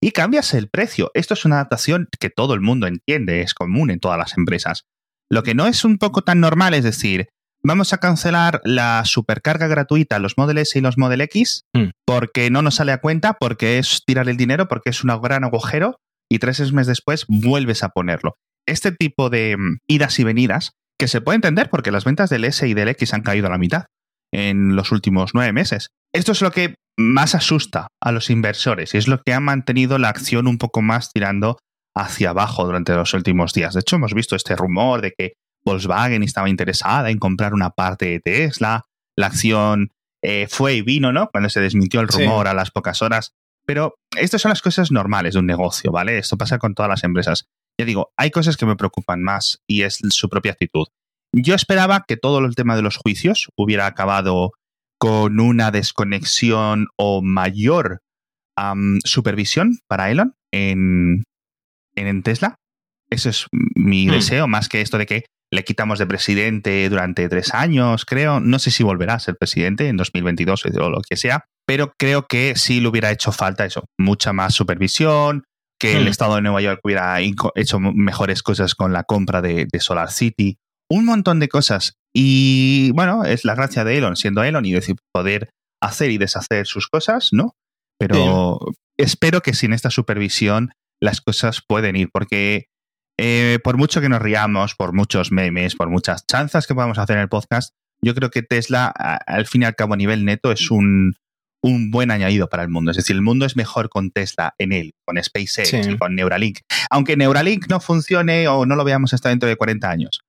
y 0.00 0.12
cambias 0.12 0.54
el 0.54 0.68
precio. 0.68 1.10
Esto 1.14 1.34
es 1.34 1.44
una 1.44 1.56
adaptación 1.56 2.08
que 2.18 2.30
todo 2.30 2.54
el 2.54 2.60
mundo 2.60 2.86
entiende, 2.86 3.42
es 3.42 3.54
común 3.54 3.90
en 3.90 4.00
todas 4.00 4.18
las 4.18 4.36
empresas. 4.36 4.84
Lo 5.30 5.42
que 5.42 5.54
no 5.54 5.66
es 5.66 5.84
un 5.84 5.98
poco 5.98 6.22
tan 6.22 6.40
normal 6.40 6.74
es 6.74 6.84
decir, 6.84 7.28
vamos 7.62 7.92
a 7.92 7.98
cancelar 7.98 8.60
la 8.64 9.04
supercarga 9.04 9.68
gratuita, 9.68 10.18
los 10.18 10.38
Model 10.38 10.58
S 10.58 10.78
y 10.78 10.82
los 10.82 10.98
Model 10.98 11.20
X, 11.20 11.64
hmm. 11.74 11.90
porque 12.06 12.50
no 12.50 12.62
nos 12.62 12.76
sale 12.76 12.92
a 12.92 13.00
cuenta, 13.00 13.34
porque 13.34 13.78
es 13.78 14.02
tirar 14.04 14.28
el 14.28 14.36
dinero, 14.36 14.68
porque 14.68 14.90
es 14.90 15.04
un 15.04 15.20
gran 15.20 15.44
agujero, 15.44 15.96
y 16.30 16.38
tres 16.38 16.72
meses 16.72 16.86
después 16.86 17.26
vuelves 17.28 17.82
a 17.82 17.90
ponerlo. 17.90 18.36
Este 18.66 18.92
tipo 18.92 19.30
de 19.30 19.56
mm, 19.56 19.78
idas 19.88 20.18
y 20.18 20.24
venidas, 20.24 20.72
que 20.98 21.08
se 21.08 21.20
puede 21.20 21.36
entender 21.36 21.70
porque 21.70 21.90
las 21.90 22.04
ventas 22.04 22.30
del 22.30 22.44
S 22.44 22.66
y 22.66 22.74
del 22.74 22.88
X 22.88 23.14
han 23.14 23.22
caído 23.22 23.46
a 23.46 23.50
la 23.50 23.58
mitad 23.58 23.84
en 24.32 24.76
los 24.76 24.92
últimos 24.92 25.32
nueve 25.34 25.52
meses. 25.52 25.88
Esto 26.14 26.32
es 26.32 26.42
lo 26.42 26.52
que 26.52 26.74
más 27.00 27.34
asusta 27.34 27.88
a 28.00 28.12
los 28.12 28.30
inversores 28.30 28.94
y 28.94 28.98
es 28.98 29.08
lo 29.08 29.22
que 29.22 29.34
ha 29.34 29.40
mantenido 29.40 29.98
la 29.98 30.08
acción 30.08 30.46
un 30.46 30.58
poco 30.58 30.82
más 30.82 31.12
tirando 31.12 31.58
hacia 31.94 32.30
abajo 32.30 32.64
durante 32.64 32.94
los 32.94 33.12
últimos 33.14 33.52
días. 33.52 33.74
De 33.74 33.80
hecho, 33.80 33.96
hemos 33.96 34.14
visto 34.14 34.36
este 34.36 34.56
rumor 34.56 35.00
de 35.00 35.12
que 35.16 35.32
Volkswagen 35.64 36.22
estaba 36.22 36.48
interesada 36.48 37.10
en 37.10 37.18
comprar 37.18 37.54
una 37.54 37.70
parte 37.70 38.06
de 38.06 38.20
Tesla. 38.20 38.84
La 39.16 39.26
acción 39.26 39.90
eh, 40.22 40.46
fue 40.48 40.74
y 40.74 40.82
vino, 40.82 41.12
¿no? 41.12 41.28
Cuando 41.30 41.50
se 41.50 41.60
desmintió 41.60 42.00
el 42.00 42.08
rumor 42.08 42.48
a 42.48 42.54
las 42.54 42.70
pocas 42.70 43.02
horas. 43.02 43.32
Pero 43.66 43.94
estas 44.16 44.42
son 44.42 44.50
las 44.50 44.62
cosas 44.62 44.90
normales 44.90 45.34
de 45.34 45.40
un 45.40 45.46
negocio, 45.46 45.92
¿vale? 45.92 46.18
Esto 46.18 46.36
pasa 46.38 46.58
con 46.58 46.74
todas 46.74 46.88
las 46.88 47.04
empresas. 47.04 47.46
Ya 47.78 47.84
digo, 47.84 48.10
hay 48.16 48.30
cosas 48.30 48.56
que 48.56 48.66
me 48.66 48.76
preocupan 48.76 49.22
más 49.22 49.60
y 49.66 49.82
es 49.82 50.00
su 50.10 50.28
propia 50.28 50.52
actitud. 50.52 50.86
Yo 51.32 51.54
esperaba 51.54 52.04
que 52.06 52.16
todo 52.16 52.40
el 52.40 52.54
tema 52.54 52.74
de 52.74 52.82
los 52.82 52.96
juicios 52.96 53.48
hubiera 53.56 53.86
acabado 53.86 54.52
con 55.00 55.40
una 55.40 55.70
desconexión 55.70 56.88
o 56.96 57.22
mayor 57.22 58.00
supervisión 59.04 59.78
para 59.88 60.10
Elon 60.10 60.34
en, 60.52 61.24
en 61.96 62.22
Tesla. 62.22 62.56
Eso 63.08 63.30
es 63.30 63.46
mi 63.74 64.06
hmm. 64.06 64.10
deseo, 64.10 64.46
más 64.46 64.68
que 64.68 64.82
esto 64.82 64.98
de 64.98 65.06
que 65.06 65.24
le 65.50 65.64
quitamos 65.64 65.98
de 65.98 66.06
presidente 66.06 66.88
durante 66.88 67.28
tres 67.28 67.54
años, 67.54 68.04
creo. 68.04 68.40
No 68.40 68.58
sé 68.58 68.70
si 68.70 68.82
volverá 68.82 69.14
a 69.14 69.20
ser 69.20 69.36
presidente 69.36 69.88
en 69.88 69.96
2022 69.96 70.66
o 70.66 70.90
lo 70.90 71.00
que 71.00 71.16
sea, 71.16 71.44
pero 71.66 71.94
creo 71.98 72.26
que 72.28 72.54
sí 72.56 72.80
le 72.80 72.88
hubiera 72.88 73.10
hecho 73.10 73.32
falta 73.32 73.64
eso, 73.64 73.86
mucha 73.98 74.34
más 74.34 74.54
supervisión, 74.54 75.44
que 75.80 75.96
el 75.96 76.04
hmm. 76.04 76.08
Estado 76.08 76.34
de 76.36 76.42
Nueva 76.42 76.60
York 76.60 76.80
hubiera 76.84 77.18
hecho 77.20 77.80
mejores 77.80 78.42
cosas 78.42 78.74
con 78.74 78.92
la 78.92 79.04
compra 79.04 79.40
de, 79.40 79.66
Solar 79.78 80.12
City 80.12 80.58
un 80.90 81.06
montón 81.06 81.40
de 81.40 81.48
cosas. 81.48 81.94
Y 82.14 82.90
bueno, 82.92 83.24
es 83.24 83.44
la 83.44 83.54
gracia 83.54 83.84
de 83.84 83.98
Elon, 83.98 84.16
siendo 84.16 84.42
Elon 84.42 84.64
y 84.64 84.72
decir, 84.72 84.96
poder 85.12 85.50
hacer 85.82 86.10
y 86.10 86.18
deshacer 86.18 86.66
sus 86.66 86.88
cosas, 86.88 87.28
¿no? 87.32 87.54
Pero 87.98 88.58
espero 88.98 89.40
que 89.40 89.54
sin 89.54 89.72
esta 89.72 89.90
supervisión 89.90 90.72
las 91.00 91.20
cosas 91.20 91.62
pueden 91.66 91.96
ir, 91.96 92.10
porque 92.12 92.66
eh, 93.18 93.58
por 93.62 93.76
mucho 93.76 94.00
que 94.00 94.08
nos 94.08 94.22
riamos, 94.22 94.74
por 94.74 94.92
muchos 94.92 95.32
memes, 95.32 95.76
por 95.76 95.88
muchas 95.88 96.26
chanzas 96.26 96.66
que 96.66 96.74
podamos 96.74 96.98
hacer 96.98 97.16
en 97.16 97.22
el 97.22 97.28
podcast, 97.28 97.74
yo 98.02 98.14
creo 98.14 98.30
que 98.30 98.42
Tesla, 98.42 98.88
al 98.88 99.46
fin 99.46 99.62
y 99.62 99.64
al 99.66 99.76
cabo, 99.76 99.94
a 99.94 99.96
nivel 99.98 100.24
neto, 100.24 100.52
es 100.52 100.70
un, 100.70 101.16
un 101.62 101.90
buen 101.90 102.10
añadido 102.10 102.48
para 102.48 102.62
el 102.62 102.70
mundo. 102.70 102.90
Es 102.90 102.96
decir, 102.96 103.16
el 103.16 103.22
mundo 103.22 103.44
es 103.44 103.56
mejor 103.56 103.90
con 103.90 104.10
Tesla 104.10 104.54
en 104.58 104.72
él, 104.72 104.94
con 105.04 105.22
SpaceX 105.22 105.86
y 105.86 105.98
con 105.98 106.14
Neuralink. 106.14 106.60
Aunque 106.90 107.16
Neuralink 107.16 107.68
no 107.68 107.80
funcione 107.80 108.48
o 108.48 108.64
no 108.64 108.76
lo 108.76 108.84
veamos 108.84 109.12
hasta 109.12 109.28
dentro 109.28 109.48
de 109.48 109.56
40 109.56 109.90
años. 109.90 110.20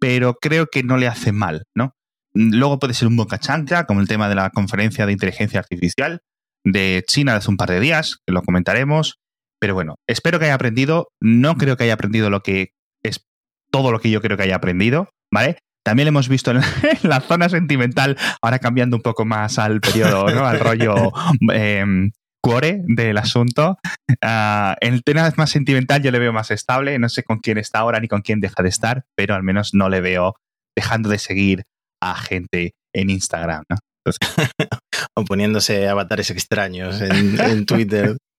Pero 0.00 0.34
creo 0.34 0.66
que 0.66 0.82
no 0.82 0.96
le 0.96 1.06
hace 1.06 1.32
mal, 1.32 1.64
¿no? 1.74 1.94
Luego 2.32 2.78
puede 2.78 2.94
ser 2.94 3.08
un 3.08 3.16
boca 3.16 3.38
chanca, 3.38 3.86
como 3.86 4.00
el 4.00 4.08
tema 4.08 4.28
de 4.28 4.34
la 4.34 4.50
conferencia 4.50 5.06
de 5.06 5.12
inteligencia 5.12 5.60
artificial 5.60 6.20
de 6.64 7.04
China 7.06 7.32
de 7.32 7.38
hace 7.38 7.50
un 7.50 7.56
par 7.56 7.70
de 7.70 7.80
días, 7.80 8.18
que 8.26 8.32
lo 8.32 8.42
comentaremos. 8.42 9.18
Pero 9.60 9.74
bueno, 9.74 9.96
espero 10.06 10.38
que 10.38 10.46
haya 10.46 10.54
aprendido. 10.54 11.08
No 11.20 11.56
creo 11.56 11.76
que 11.76 11.84
haya 11.84 11.94
aprendido 11.94 12.30
lo 12.30 12.42
que 12.42 12.72
es 13.02 13.26
todo 13.70 13.92
lo 13.92 14.00
que 14.00 14.10
yo 14.10 14.20
creo 14.20 14.36
que 14.36 14.44
haya 14.44 14.56
aprendido, 14.56 15.10
¿vale? 15.30 15.58
También 15.82 16.06
lo 16.06 16.10
hemos 16.10 16.28
visto 16.28 16.50
en 16.50 16.60
la, 17.02 17.20
zona 17.20 17.48
sentimental, 17.48 18.16
ahora 18.42 18.58
cambiando 18.58 18.96
un 18.96 19.02
poco 19.02 19.24
más 19.24 19.58
al 19.58 19.80
periodo, 19.80 20.28
¿no? 20.30 20.46
al 20.46 20.60
rollo 20.60 21.12
eh, 21.52 22.10
cuore 22.42 22.82
del 22.86 23.18
asunto. 23.18 23.78
Uh, 24.08 24.74
el 24.80 25.02
tema 25.02 25.32
más 25.36 25.50
sentimental 25.50 26.02
yo 26.02 26.10
le 26.10 26.18
veo 26.18 26.32
más 26.32 26.50
estable, 26.50 26.98
no 26.98 27.08
sé 27.08 27.22
con 27.22 27.38
quién 27.38 27.58
está 27.58 27.80
ahora 27.80 28.00
ni 28.00 28.08
con 28.08 28.22
quién 28.22 28.40
deja 28.40 28.62
de 28.62 28.68
estar, 28.68 29.04
pero 29.16 29.34
al 29.34 29.42
menos 29.42 29.74
no 29.74 29.88
le 29.88 30.00
veo 30.00 30.36
dejando 30.76 31.08
de 31.08 31.18
seguir 31.18 31.64
a 32.02 32.14
gente 32.16 32.72
en 32.94 33.10
Instagram, 33.10 33.64
¿no? 33.68 33.76
o 35.14 35.24
poniéndose 35.24 35.88
avatares 35.88 36.30
extraños 36.30 37.00
en 37.00 37.66
Twitter. 37.66 38.16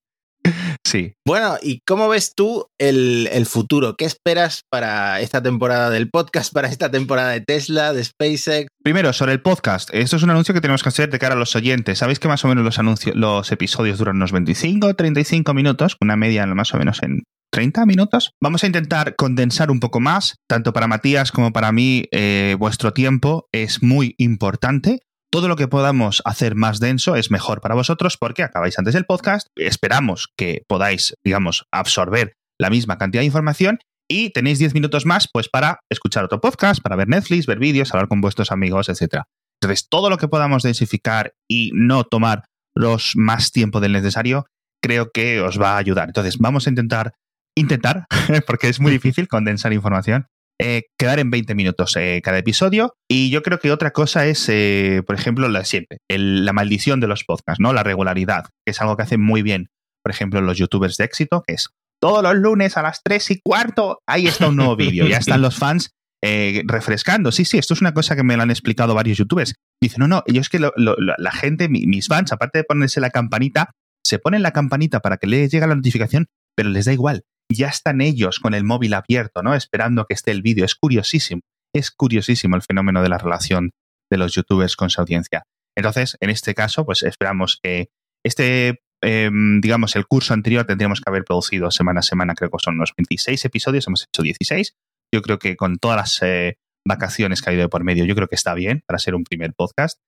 Sí. 0.84 1.14
Bueno, 1.26 1.58
¿y 1.62 1.82
cómo 1.88 2.10
ves 2.10 2.34
tú 2.36 2.68
el, 2.80 3.46
futuro? 3.46 3.96
¿Qué 3.96 4.06
esperas 4.06 4.64
para 4.70 5.22
esta 5.22 5.42
temporada 5.42 5.90
del 5.90 6.10
podcast, 6.10 6.54
para 6.54 6.68
esta 6.68 6.90
temporada 6.90 7.32
de 7.32 7.42
Tesla, 7.42 7.94
de 7.94 8.04
SpaceX? 8.04 8.68
Primero, 8.84 9.14
sobre 9.14 9.34
el 9.34 9.42
podcast. 9.42 9.90
Esto 9.94 10.18
es 10.18 10.24
un 10.24 10.32
anuncio 10.32 10.54
que 10.54 10.62
tenemos 10.62 10.84
que 10.84 10.90
hacer 10.90 11.10
de 11.10 11.20
cara 11.20 11.36
a 11.36 11.38
los 11.38 11.56
oyentes. 11.56 12.00
Sabéis 12.00 12.20
que 12.20 12.28
más 12.28 12.44
o 12.46 12.48
menos 12.48 12.64
los 12.64 12.80
anuncios, 12.80 13.16
los 13.16 13.52
episodios 13.52 14.00
duran 14.00 14.16
unos 14.16 14.32
25, 14.32 14.96
35 14.96 15.54
minutos, 15.54 15.98
una 16.02 16.16
media 16.16 16.46
más 16.48 16.74
o 16.74 16.78
menos 16.78 17.02
en 17.04 17.24
30 17.52 17.86
minutos. 17.86 18.32
Vamos 18.42 18.64
a 18.64 18.68
intentar 18.68 19.16
condensar 19.16 19.70
un 19.72 19.80
poco 19.80 20.00
más, 20.00 20.36
tanto 20.48 20.74
para 20.74 20.88
Matías 20.88 21.32
como 21.32 21.52
para 21.52 21.72
mí, 21.72 22.06
eh, 22.12 22.56
vuestro 22.58 22.94
tiempo 22.94 23.48
es 23.52 23.84
muy 23.84 24.16
importante 24.18 25.02
todo 25.32 25.48
lo 25.48 25.56
que 25.56 25.70
podamos 25.70 26.22
hacer 26.26 26.56
más 26.56 26.80
denso 26.82 27.16
es 27.16 27.32
mejor 27.32 27.62
para 27.62 27.74
vosotros 27.74 28.18
porque 28.18 28.44
acabáis 28.44 28.78
antes 28.78 28.94
del 28.94 29.06
podcast. 29.06 29.48
Esperamos 29.56 30.28
que 30.38 30.64
podáis, 30.68 31.16
digamos, 31.24 31.66
absorber 31.72 32.36
la 32.60 32.70
misma 32.70 32.98
cantidad 32.98 33.22
de 33.22 33.28
información 33.28 33.80
y 34.10 34.32
tenéis 34.32 34.60
10 34.60 34.74
minutos 34.74 35.06
más 35.06 35.30
pues 35.32 35.48
para 35.48 35.80
escuchar 35.90 36.26
otro 36.26 36.42
podcast, 36.42 36.82
para 36.82 36.98
ver 36.98 37.08
Netflix, 37.08 37.46
ver 37.46 37.60
vídeos, 37.60 37.94
hablar 37.94 38.10
con 38.10 38.20
vuestros 38.20 38.52
amigos, 38.52 38.90
etc. 38.90 39.24
Entonces, 39.62 39.88
todo 39.90 40.10
lo 40.10 40.18
que 40.18 40.28
podamos 40.28 40.64
densificar 40.64 41.34
y 41.50 41.72
no 41.74 42.04
tomar 42.04 42.44
los 42.76 43.14
más 43.16 43.54
tiempo 43.54 43.80
del 43.80 43.94
necesario, 43.94 44.48
creo 44.84 45.12
que 45.14 45.40
os 45.40 45.62
va 45.62 45.76
a 45.76 45.78
ayudar. 45.78 46.10
Entonces, 46.10 46.40
vamos 46.40 46.68
a 46.68 46.72
intentar, 46.72 47.14
intentar, 47.56 48.06
porque 48.46 48.68
es 48.68 48.82
muy 48.82 48.92
difícil 49.00 49.30
condensar 49.30 49.72
información, 49.72 50.28
eh, 50.64 50.84
quedar 50.96 51.18
en 51.18 51.32
20 51.32 51.56
minutos 51.56 51.96
eh, 51.96 52.22
cada 52.24 52.38
episodio. 52.38 52.94
Y 53.10 53.32
yo 53.32 53.42
creo 53.42 53.60
que 53.60 53.72
otra 53.72 53.90
cosa 53.92 54.28
es, 54.28 54.48
eh, 54.48 55.02
por 55.08 55.16
ejemplo, 55.16 55.50
la 55.50 55.66
siempre, 55.66 55.98
la 56.08 56.54
maldición 56.54 57.00
de 57.00 57.08
los 57.08 57.24
podcasts, 57.24 57.60
¿no? 57.60 57.74
La 57.74 57.82
regularidad, 57.82 58.46
que 58.64 58.72
es 58.72 58.80
algo 58.80 58.96
que 58.96 59.04
hacen 59.04 59.22
muy 59.22 59.42
bien, 59.42 59.70
por 60.04 60.12
ejemplo, 60.12 60.40
los 60.40 60.60
youtubers 60.60 60.98
de 60.98 61.06
éxito, 61.06 61.42
que 61.48 61.56
es 61.56 61.70
todos 62.00 62.22
los 62.22 62.36
lunes 62.36 62.78
a 62.78 62.84
las 62.84 63.02
3 63.04 63.32
y 63.32 63.42
cuarto, 63.42 64.02
ahí 64.08 64.28
está 64.28 64.50
un 64.50 64.58
nuevo 64.58 64.76
vídeo, 64.76 65.08
ya 65.08 65.18
están 65.18 65.42
los 65.42 65.56
fans 65.56 65.92
refrescando. 66.24 67.32
Sí, 67.32 67.46
sí, 67.46 67.58
esto 67.58 67.74
es 67.74 67.82
una 67.82 67.96
cosa 67.96 68.16
que 68.16 68.24
me 68.24 68.38
lo 68.38 68.44
han 68.44 68.52
explicado 68.52 68.94
varios 68.94 69.18
youtubers. 69.18 69.56
Dicen, 69.82 70.02
no, 70.02 70.08
no, 70.08 70.24
yo 70.28 70.42
es 70.42 70.50
que 70.50 70.60
la 70.60 71.32
gente, 71.32 71.70
mis 71.70 72.08
fans, 72.08 72.32
aparte 72.32 72.60
de 72.60 72.64
ponerse 72.64 73.02
la 73.02 73.10
campanita, 73.10 73.72
se 74.06 74.20
ponen 74.20 74.44
la 74.44 74.52
campanita 74.52 75.00
para 75.00 75.18
que 75.18 75.28
les 75.28 75.52
llegue 75.52 75.66
la 75.66 75.76
notificación, 75.76 76.28
pero 76.56 76.70
les 76.70 76.86
da 76.86 76.94
igual 76.94 77.24
ya 77.54 77.68
están 77.68 78.02
ellos 78.02 78.40
con 78.40 78.54
el 78.54 78.64
móvil 78.64 78.94
abierto, 78.94 79.44
¿no? 79.44 79.56
Esperando 79.56 80.06
que 80.06 80.14
esté 80.14 80.32
el 80.32 80.42
vídeo. 80.42 80.66
Es 80.66 80.76
curiosísimo. 80.76 81.42
Es 81.74 81.92
curiosísimo 81.92 82.56
el 82.56 82.62
fenómeno 82.62 83.02
de 83.02 83.10
la 83.10 83.18
relación 83.18 83.72
de 84.12 84.18
los 84.18 84.34
youtubers 84.34 84.76
con 84.76 84.90
su 84.90 85.02
audiencia. 85.02 85.44
Entonces, 85.78 86.18
en 86.20 86.30
este 86.30 86.54
caso, 86.54 86.86
pues 86.86 87.04
esperamos 87.04 87.60
que 87.62 87.90
este, 88.26 88.82
em, 89.02 89.62
digamos, 89.62 89.96
el 89.96 90.06
curso 90.06 90.34
anterior 90.34 90.66
tendríamos 90.66 91.00
que 91.00 91.10
haber 91.10 91.24
producido 91.24 91.72
semana 91.72 92.02
a 92.02 92.04
semana, 92.04 92.36
creo 92.36 92.50
que 92.50 92.58
son 92.62 92.76
unos 92.76 92.94
26 92.98 93.46
episodios, 93.46 93.88
hemos 93.88 94.04
hecho 94.04 94.22
16. 94.22 94.74
Yo 95.14 95.22
creo 95.22 95.40
que 95.40 95.56
con 95.56 95.78
todas 95.78 95.98
las 95.98 96.22
eh, 96.22 96.58
vacaciones 96.86 97.42
que 97.42 97.50
ha 97.50 97.52
habido 97.52 97.64
de 97.64 97.70
por 97.70 97.84
medio, 97.84 98.06
yo 98.06 98.16
creo 98.16 98.28
que 98.28 98.36
está 98.36 98.54
bien 98.54 98.84
para 98.86 99.00
ser 99.00 99.16
un 99.16 99.24
primer 99.24 99.54
podcast. 99.54 100.00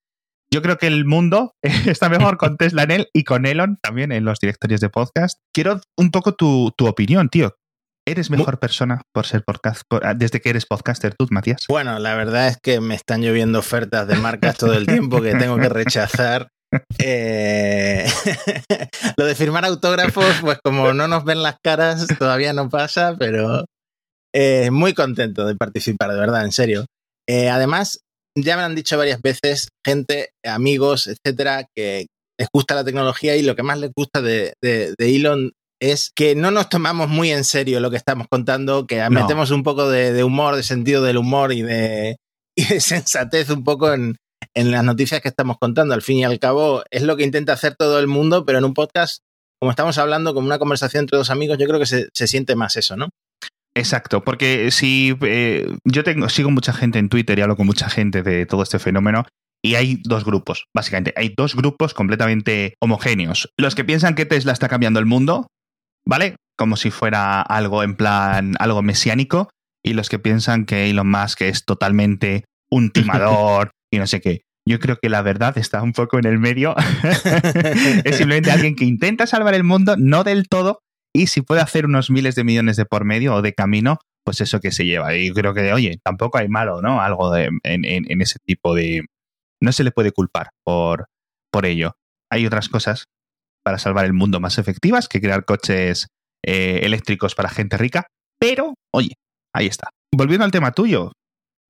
Yo 0.53 0.62
creo 0.62 0.77
que 0.77 0.86
el 0.86 1.03
mundo 1.03 1.55
está 1.88 2.10
mejor 2.10 2.38
con 2.38 2.57
Tesla 2.57 2.83
en 2.83 2.91
él 2.91 3.07
y 3.12 3.24
con 3.24 3.48
Elon 3.48 3.79
también 3.81 4.12
en 4.12 4.24
los 4.24 4.39
directorios 4.39 4.81
de 4.81 4.89
podcast. 4.89 5.39
Quiero 5.51 5.81
un 5.98 6.12
poco 6.12 6.36
tu, 6.36 6.72
opinión, 6.81 7.29
tío. 7.29 7.57
¿Eres 8.05 8.29
mejor 8.29 8.60
persona 8.60 9.01
por 9.12 9.25
ser 9.25 9.43
podcast 9.43 9.81
ah, 10.03 10.13
desde 10.13 10.41
que 10.41 10.50
eres 10.50 10.67
podcaster 10.67 11.15
tú, 11.15 11.25
Matías? 11.31 11.65
Bueno, 11.69 11.98
la 11.98 12.13
verdad 12.13 12.50
es 12.50 12.57
que 12.62 12.81
me 12.81 12.93
están 12.93 13.22
lloviendo 13.22 13.57
ofertas 13.57 14.07
de 14.07 14.15
marcas 14.15 14.57
todo 14.57 14.74
el 14.74 14.86
tiempo 14.86 15.22
que 15.22 15.33
tengo 15.33 15.57
que 15.57 15.69
rechazar. 15.69 16.50
Eh, 16.98 18.07
lo 19.17 19.27
de 19.27 19.36
firmar 19.36 19.63
autógrafos, 19.63 20.38
pues 20.41 20.57
como 20.63 20.91
no 20.91 21.07
nos 21.07 21.24
ven 21.24 21.43
las 21.43 21.57
caras, 21.63 22.07
todavía 22.17 22.51
no 22.51 22.67
pasa, 22.67 23.15
pero 23.15 23.65
eh, 24.33 24.72
muy 24.72 24.95
contento 24.95 25.45
de 25.45 25.55
participar, 25.55 26.12
de 26.12 26.19
verdad, 26.19 26.43
en 26.43 26.51
serio. 26.51 26.88
Eh, 27.29 27.51
además, 27.51 28.02
ya 28.35 28.57
me 28.57 28.63
han 28.63 28.75
dicho 28.75 28.97
varias 28.97 29.21
veces 29.21 29.69
gente, 29.85 30.31
amigos, 30.43 31.07
etcétera, 31.07 31.65
que 31.75 32.07
les 32.39 32.49
gusta 32.51 32.75
la 32.75 32.83
tecnología 32.83 33.35
y 33.35 33.43
lo 33.43 33.55
que 33.55 33.63
más 33.63 33.79
les 33.79 33.91
gusta 33.95 34.21
de, 34.21 34.53
Elon 34.97 35.51
es 35.79 36.11
que 36.15 36.35
no 36.35 36.49
nos 36.51 36.69
tomamos 36.69 37.09
muy 37.09 37.31
en 37.31 37.43
serio 37.43 37.79
lo 37.79 37.91
que 37.91 37.97
estamos 37.97 38.27
contando, 38.29 38.87
que 38.87 39.07
metemos 39.09 39.51
un 39.51 39.63
poco 39.63 39.89
de, 39.89 40.23
humor, 40.23 40.55
de 40.55 40.63
sentido 40.63 41.03
del 41.03 41.17
humor 41.17 41.53
y 41.53 41.61
de, 41.61 42.17
sensatez 42.79 43.49
un 43.49 43.63
poco 43.63 43.93
en, 43.93 44.15
las 44.55 44.83
noticias 44.83 45.21
que 45.21 45.29
estamos 45.29 45.57
contando. 45.59 45.93
Al 45.93 46.01
fin 46.01 46.17
y 46.17 46.23
al 46.23 46.39
cabo, 46.39 46.83
es 46.89 47.03
lo 47.03 47.17
que 47.17 47.23
intenta 47.23 47.53
hacer 47.53 47.75
todo 47.75 47.99
el 47.99 48.07
mundo, 48.07 48.45
pero 48.45 48.59
en 48.59 48.65
un 48.65 48.73
podcast, 48.73 49.21
como 49.59 49.71
estamos 49.71 49.97
hablando, 49.97 50.33
como 50.33 50.47
una 50.47 50.59
conversación 50.59 51.01
entre 51.01 51.17
dos 51.17 51.29
amigos, 51.29 51.57
yo 51.57 51.67
creo 51.67 51.79
que 51.79 51.85
se, 51.85 52.09
se 52.13 52.27
siente 52.27 52.55
más 52.55 52.77
eso, 52.77 52.95
¿no? 52.95 53.09
Exacto, 53.75 54.24
porque 54.24 54.70
si 54.72 55.18
eh, 55.22 55.68
yo 55.84 56.03
tengo, 56.03 56.30
sigo 56.30 56.51
mucha 56.51 56.74
gente 56.74 57.00
en 57.00 57.10
Twitter 57.10 57.39
y 57.39 57.42
hablo 57.42 57.56
con 57.56 57.65
mucha 57.65 57.89
gente 57.89 58.22
de 58.22 58.46
todo 58.46 58.62
este 58.62 58.77
fenómeno, 58.77 59.25
y 59.65 59.75
hay 59.75 60.01
dos 60.03 60.25
grupos, 60.25 60.68
básicamente. 60.75 61.13
Hay 61.15 61.34
dos 61.36 61.56
grupos 61.56 61.94
completamente 61.94 62.75
homogéneos. 62.82 63.50
Los 63.58 63.75
que 63.75 63.86
piensan 63.86 64.13
que 64.13 64.25
Tesla 64.25 64.51
está 64.51 64.68
cambiando 64.68 65.00
el 65.00 65.06
mundo, 65.06 65.48
¿vale? 66.06 66.36
Como 66.58 66.75
si 66.75 66.92
fuera 66.92 67.42
algo 67.42 67.82
en 67.82 67.96
plan, 67.96 68.56
algo 68.60 68.82
mesiánico, 68.82 69.50
y 69.84 69.94
los 69.94 70.10
que 70.10 70.20
piensan 70.20 70.65
que 70.65 70.89
Elon 70.89 71.10
Musk 71.10 71.42
es 71.42 71.65
totalmente 71.65 72.44
un 72.70 72.92
timador 72.92 73.72
y 73.92 74.00
no 74.00 74.08
sé 74.08 74.20
qué. 74.20 74.42
Yo 74.68 74.80
creo 74.80 74.98
que 75.01 75.10
la 75.10 75.22
verdad 75.22 75.58
está 75.58 75.82
un 75.82 75.94
poco 75.94 76.20
en 76.20 76.25
el 76.25 76.39
medio. 76.39 76.75
es 78.03 78.18
simplemente 78.18 78.51
alguien 78.51 78.75
que 78.75 78.86
intenta 78.86 79.27
salvar 79.27 79.53
el 79.53 79.63
mundo, 79.63 79.96
no 79.98 80.24
del 80.24 80.48
todo, 80.48 80.80
y 81.13 81.27
si 81.27 81.41
puede 81.41 81.62
hacer 81.62 81.86
unos 81.86 82.10
miles 82.10 82.36
de 82.36 82.43
millones 82.43 82.75
de 82.75 82.86
por 82.86 83.05
medio 83.05 83.36
o 83.36 83.41
de 83.41 83.53
camino, 83.53 84.00
pues 84.25 84.41
eso 84.41 84.60
que 84.60 84.72
se 84.72 84.86
lleva. 84.86 85.15
Y 85.15 85.32
creo 85.32 85.53
que, 85.53 85.72
oye, 85.72 86.00
tampoco 86.03 86.39
hay 86.39 86.48
malo, 86.48 86.82
¿no? 86.82 87.01
Algo 87.01 87.32
de, 87.32 87.50
en, 87.63 88.22
ese 88.22 88.39
tipo 88.39 88.74
de... 88.74 89.05
No 89.62 89.72
se 89.72 89.84
le 89.84 89.91
puede 89.91 90.12
culpar 90.12 90.50
por, 90.63 91.08
por 91.51 91.65
ello. 91.65 91.96
Hay 92.32 92.46
otras 92.46 92.67
cosas 92.67 93.05
para 93.63 93.77
salvar 93.77 94.05
el 94.05 94.13
mundo 94.13 94.39
más 94.39 94.58
efectivas 94.58 95.08
que 95.08 95.22
crear 95.22 95.46
coches 95.46 96.08
eh, 96.43 96.82
eléctricos 96.84 97.36
para 97.36 97.50
gente 97.50 97.77
rica, 97.77 98.08
pero, 98.39 98.74
oye, 98.91 99.13
ahí 99.53 99.67
está. 99.67 99.89
Volviendo 100.13 100.43
al 100.43 100.51
tema 100.51 100.72
tuyo, 100.72 101.13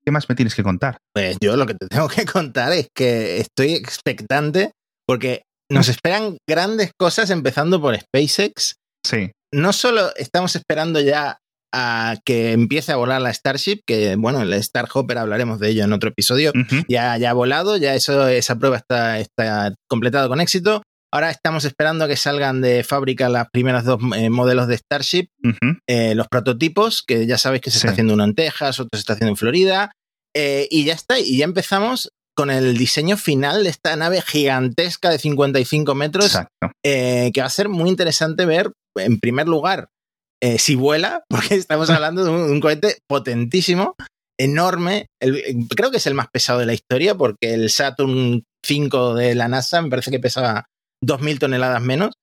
¿qué 0.04 0.12
más 0.12 0.28
me 0.28 0.36
tienes 0.36 0.56
que 0.56 0.64
contar? 0.64 0.98
Pues 1.14 1.38
yo 1.40 1.56
lo 1.56 1.68
que 1.68 1.76
te 1.76 1.88
tengo 1.90 2.08
que 2.08 2.26
contar 2.26 2.72
es 2.72 2.88
que 2.96 3.38
estoy 3.38 3.74
expectante 3.74 4.72
porque 5.06 5.44
nos 5.70 5.90
esperan 5.90 6.38
grandes 6.48 6.92
cosas 6.98 7.30
empezando 7.30 7.82
por 7.82 7.96
SpaceX 7.96 8.76
Sí. 9.06 9.32
No 9.54 9.74
solo 9.74 10.16
estamos 10.16 10.56
esperando 10.56 11.00
ya 11.00 11.38
a 11.76 12.18
que 12.26 12.52
empiece 12.52 12.92
a 12.92 12.98
volar 12.98 13.22
la 13.22 13.34
Starship, 13.34 13.82
que 13.86 14.16
bueno, 14.16 14.42
el 14.42 14.54
Star 14.54 14.88
Hopper 14.94 15.18
hablaremos 15.18 15.60
de 15.60 15.70
ello 15.70 15.84
en 15.84 15.94
otro 15.94 16.10
episodio, 16.10 16.52
ya, 16.88 17.18
ya 17.18 17.32
ha 17.32 17.34
volado, 17.34 17.78
ya 17.78 17.96
eso, 17.96 18.28
esa 18.28 18.58
prueba 18.58 18.78
está, 18.78 19.20
está 19.20 19.74
completada 19.90 20.28
con 20.28 20.40
éxito, 20.40 20.84
Ahora 21.14 21.30
estamos 21.30 21.64
esperando 21.64 22.08
que 22.08 22.18
salgan 22.18 22.60
de 22.62 22.84
fábrica 22.84 23.30
las 23.30 23.48
primeras 23.52 23.86
dos 23.86 24.00
eh, 24.16 24.32
modelos 24.32 24.68
de 24.68 24.78
Starship, 24.78 25.28
eh, 25.88 26.16
los 26.16 26.28
prototipos, 26.28 27.04
que 27.06 27.28
ya 27.28 27.38
sabéis 27.38 27.62
que 27.62 27.70
se 27.70 27.78
está 27.78 27.92
haciendo 27.92 28.16
uno 28.16 28.24
en 28.24 28.34
Texas, 28.34 28.80
otro 28.80 28.90
se 28.94 29.02
está 29.02 29.14
haciendo 29.14 29.30
en 29.34 29.38
Florida. 29.38 29.92
eh, 30.36 30.68
y 30.72 30.86
ya 30.86 30.94
está, 30.94 31.20
y 31.20 31.38
ya 31.38 31.46
empezamos 31.46 32.10
con 32.36 32.50
el 32.50 32.76
diseño 32.80 33.16
final 33.16 33.64
de 33.64 33.70
esta 33.70 33.96
nave 33.96 34.24
gigantesca 34.24 35.12
de 35.12 35.20
55 35.20 35.94
metros, 35.94 36.36
que 36.84 37.32
va 37.38 37.46
a 37.46 37.50
ser 37.50 37.70
muy 37.70 37.92
interesante 37.92 38.48
ver, 38.48 38.72
en 38.96 39.20
primer 39.20 39.48
lugar, 39.48 39.90
eh, 40.42 40.60
si 40.60 40.76
vuela, 40.76 41.24
porque 41.30 41.56
estamos 41.56 41.90
hablando 41.90 42.24
de 42.24 42.30
un, 42.30 42.60
cohete 42.60 42.98
potentísimo, 43.08 43.96
enorme. 44.38 45.08
Creo 45.76 45.92
que 45.92 45.98
es 45.98 46.08
el 46.08 46.16
más 46.16 46.28
pesado 46.32 46.60
de 46.60 46.66
la 46.66 46.74
historia, 46.74 47.16
porque 47.16 47.54
el 47.54 47.70
Saturn 47.70 48.44
5 48.66 49.16
de 49.16 49.36
la 49.36 49.48
NASA 49.48 49.82
me 49.82 49.90
parece 49.90 50.12
que 50.12 50.20
pesaba 50.20 50.66
2.000 51.04 51.40
toneladas 51.40 51.82
menos. 51.82 52.14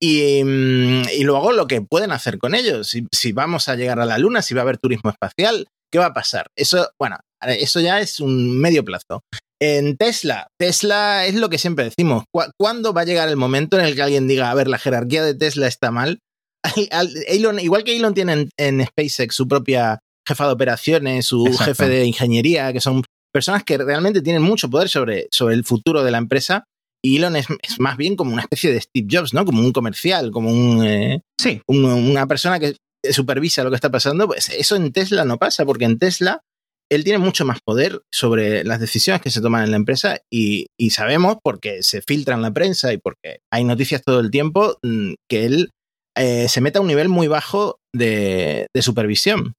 Y, 0.00 0.42
mm, 0.44 1.08
y 1.16 1.24
luego 1.24 1.52
lo 1.52 1.66
que 1.66 1.82
pueden 1.82 2.12
hacer 2.12 2.38
con 2.38 2.54
ellos, 2.54 2.88
si, 2.88 3.06
si 3.12 3.32
vamos 3.32 3.68
a 3.68 3.74
llegar 3.74 3.98
a 4.00 4.06
la 4.06 4.18
Luna, 4.18 4.42
si 4.42 4.54
va 4.54 4.60
a 4.60 4.62
haber 4.62 4.78
turismo 4.78 5.10
espacial, 5.10 5.66
¿qué 5.92 5.98
va 5.98 6.06
a 6.06 6.14
pasar? 6.14 6.46
Eso, 6.56 6.90
bueno, 6.98 7.18
eso 7.42 7.80
ya 7.80 8.00
es 8.00 8.20
un 8.20 8.58
medio 8.58 8.84
plazo. 8.84 9.22
En 9.60 9.96
Tesla, 9.96 10.46
Tesla 10.58 11.26
es 11.26 11.34
lo 11.34 11.48
que 11.48 11.58
siempre 11.58 11.84
decimos. 11.84 12.24
¿Cu- 12.32 12.50
¿Cuándo 12.58 12.92
va 12.92 13.00
a 13.02 13.04
llegar 13.04 13.28
el 13.28 13.36
momento 13.36 13.78
en 13.78 13.84
el 13.84 13.94
que 13.96 14.02
alguien 14.02 14.28
diga, 14.28 14.50
a 14.50 14.54
ver, 14.54 14.68
la 14.68 14.78
jerarquía 14.78 15.22
de 15.24 15.34
Tesla 15.34 15.66
está 15.66 15.90
mal? 15.90 16.20
Al- 16.62 16.88
al- 16.92 17.24
Elon, 17.26 17.58
igual 17.60 17.84
que 17.84 17.96
Elon 17.96 18.14
tiene 18.14 18.32
en, 18.32 18.50
en 18.58 18.86
SpaceX 18.86 19.34
su 19.34 19.48
propia 19.48 19.98
jefa 20.26 20.46
de 20.46 20.52
operaciones, 20.52 21.26
su 21.26 21.46
Exacto. 21.46 21.64
jefe 21.64 21.88
de 21.88 22.04
ingeniería, 22.04 22.72
que 22.72 22.80
son 22.80 23.02
personas 23.32 23.64
que 23.64 23.78
realmente 23.78 24.22
tienen 24.22 24.42
mucho 24.42 24.68
poder 24.70 24.88
sobre, 24.88 25.26
sobre 25.32 25.54
el 25.54 25.64
futuro 25.64 26.02
de 26.04 26.10
la 26.10 26.18
empresa. 26.18 26.64
Y 27.04 27.16
Elon 27.18 27.36
es, 27.36 27.46
es 27.62 27.78
más 27.80 27.96
bien 27.96 28.16
como 28.16 28.32
una 28.32 28.42
especie 28.42 28.72
de 28.72 28.80
Steve 28.80 29.06
Jobs, 29.10 29.32
¿no? 29.32 29.44
Como 29.44 29.60
un 29.62 29.72
comercial, 29.72 30.30
como 30.30 30.50
un, 30.50 30.84
eh, 30.84 31.20
Sí, 31.40 31.62
un- 31.68 31.84
una 31.84 32.26
persona 32.26 32.58
que 32.60 32.74
supervisa 33.10 33.62
lo 33.64 33.70
que 33.70 33.76
está 33.76 33.90
pasando. 33.90 34.26
Pues 34.26 34.48
eso 34.50 34.76
en 34.76 34.92
Tesla 34.92 35.24
no 35.24 35.38
pasa, 35.38 35.64
porque 35.64 35.84
en 35.84 35.98
Tesla 35.98 36.40
él 36.90 37.04
tiene 37.04 37.18
mucho 37.18 37.44
más 37.44 37.60
poder 37.60 38.02
sobre 38.10 38.64
las 38.64 38.80
decisiones 38.80 39.20
que 39.20 39.30
se 39.30 39.40
toman 39.40 39.64
en 39.64 39.70
la 39.70 39.76
empresa 39.76 40.20
y, 40.30 40.66
sabemos, 40.90 41.36
porque 41.42 41.82
se 41.82 42.02
filtra 42.02 42.34
en 42.34 42.42
la 42.42 42.52
prensa 42.52 42.92
y 42.92 42.98
porque 42.98 43.40
hay 43.52 43.64
noticias 43.64 44.02
todo 44.02 44.20
el 44.20 44.30
tiempo, 44.30 44.78
mm, 44.82 45.14
que 45.28 45.44
él 45.44 45.70
eh, 46.16 46.48
se 46.48 46.60
mete 46.60 46.78
a 46.78 46.80
un 46.80 46.88
nivel 46.88 47.08
muy 47.08 47.28
bajo 47.28 47.78
de, 47.94 48.66
supervisión. 48.80 49.54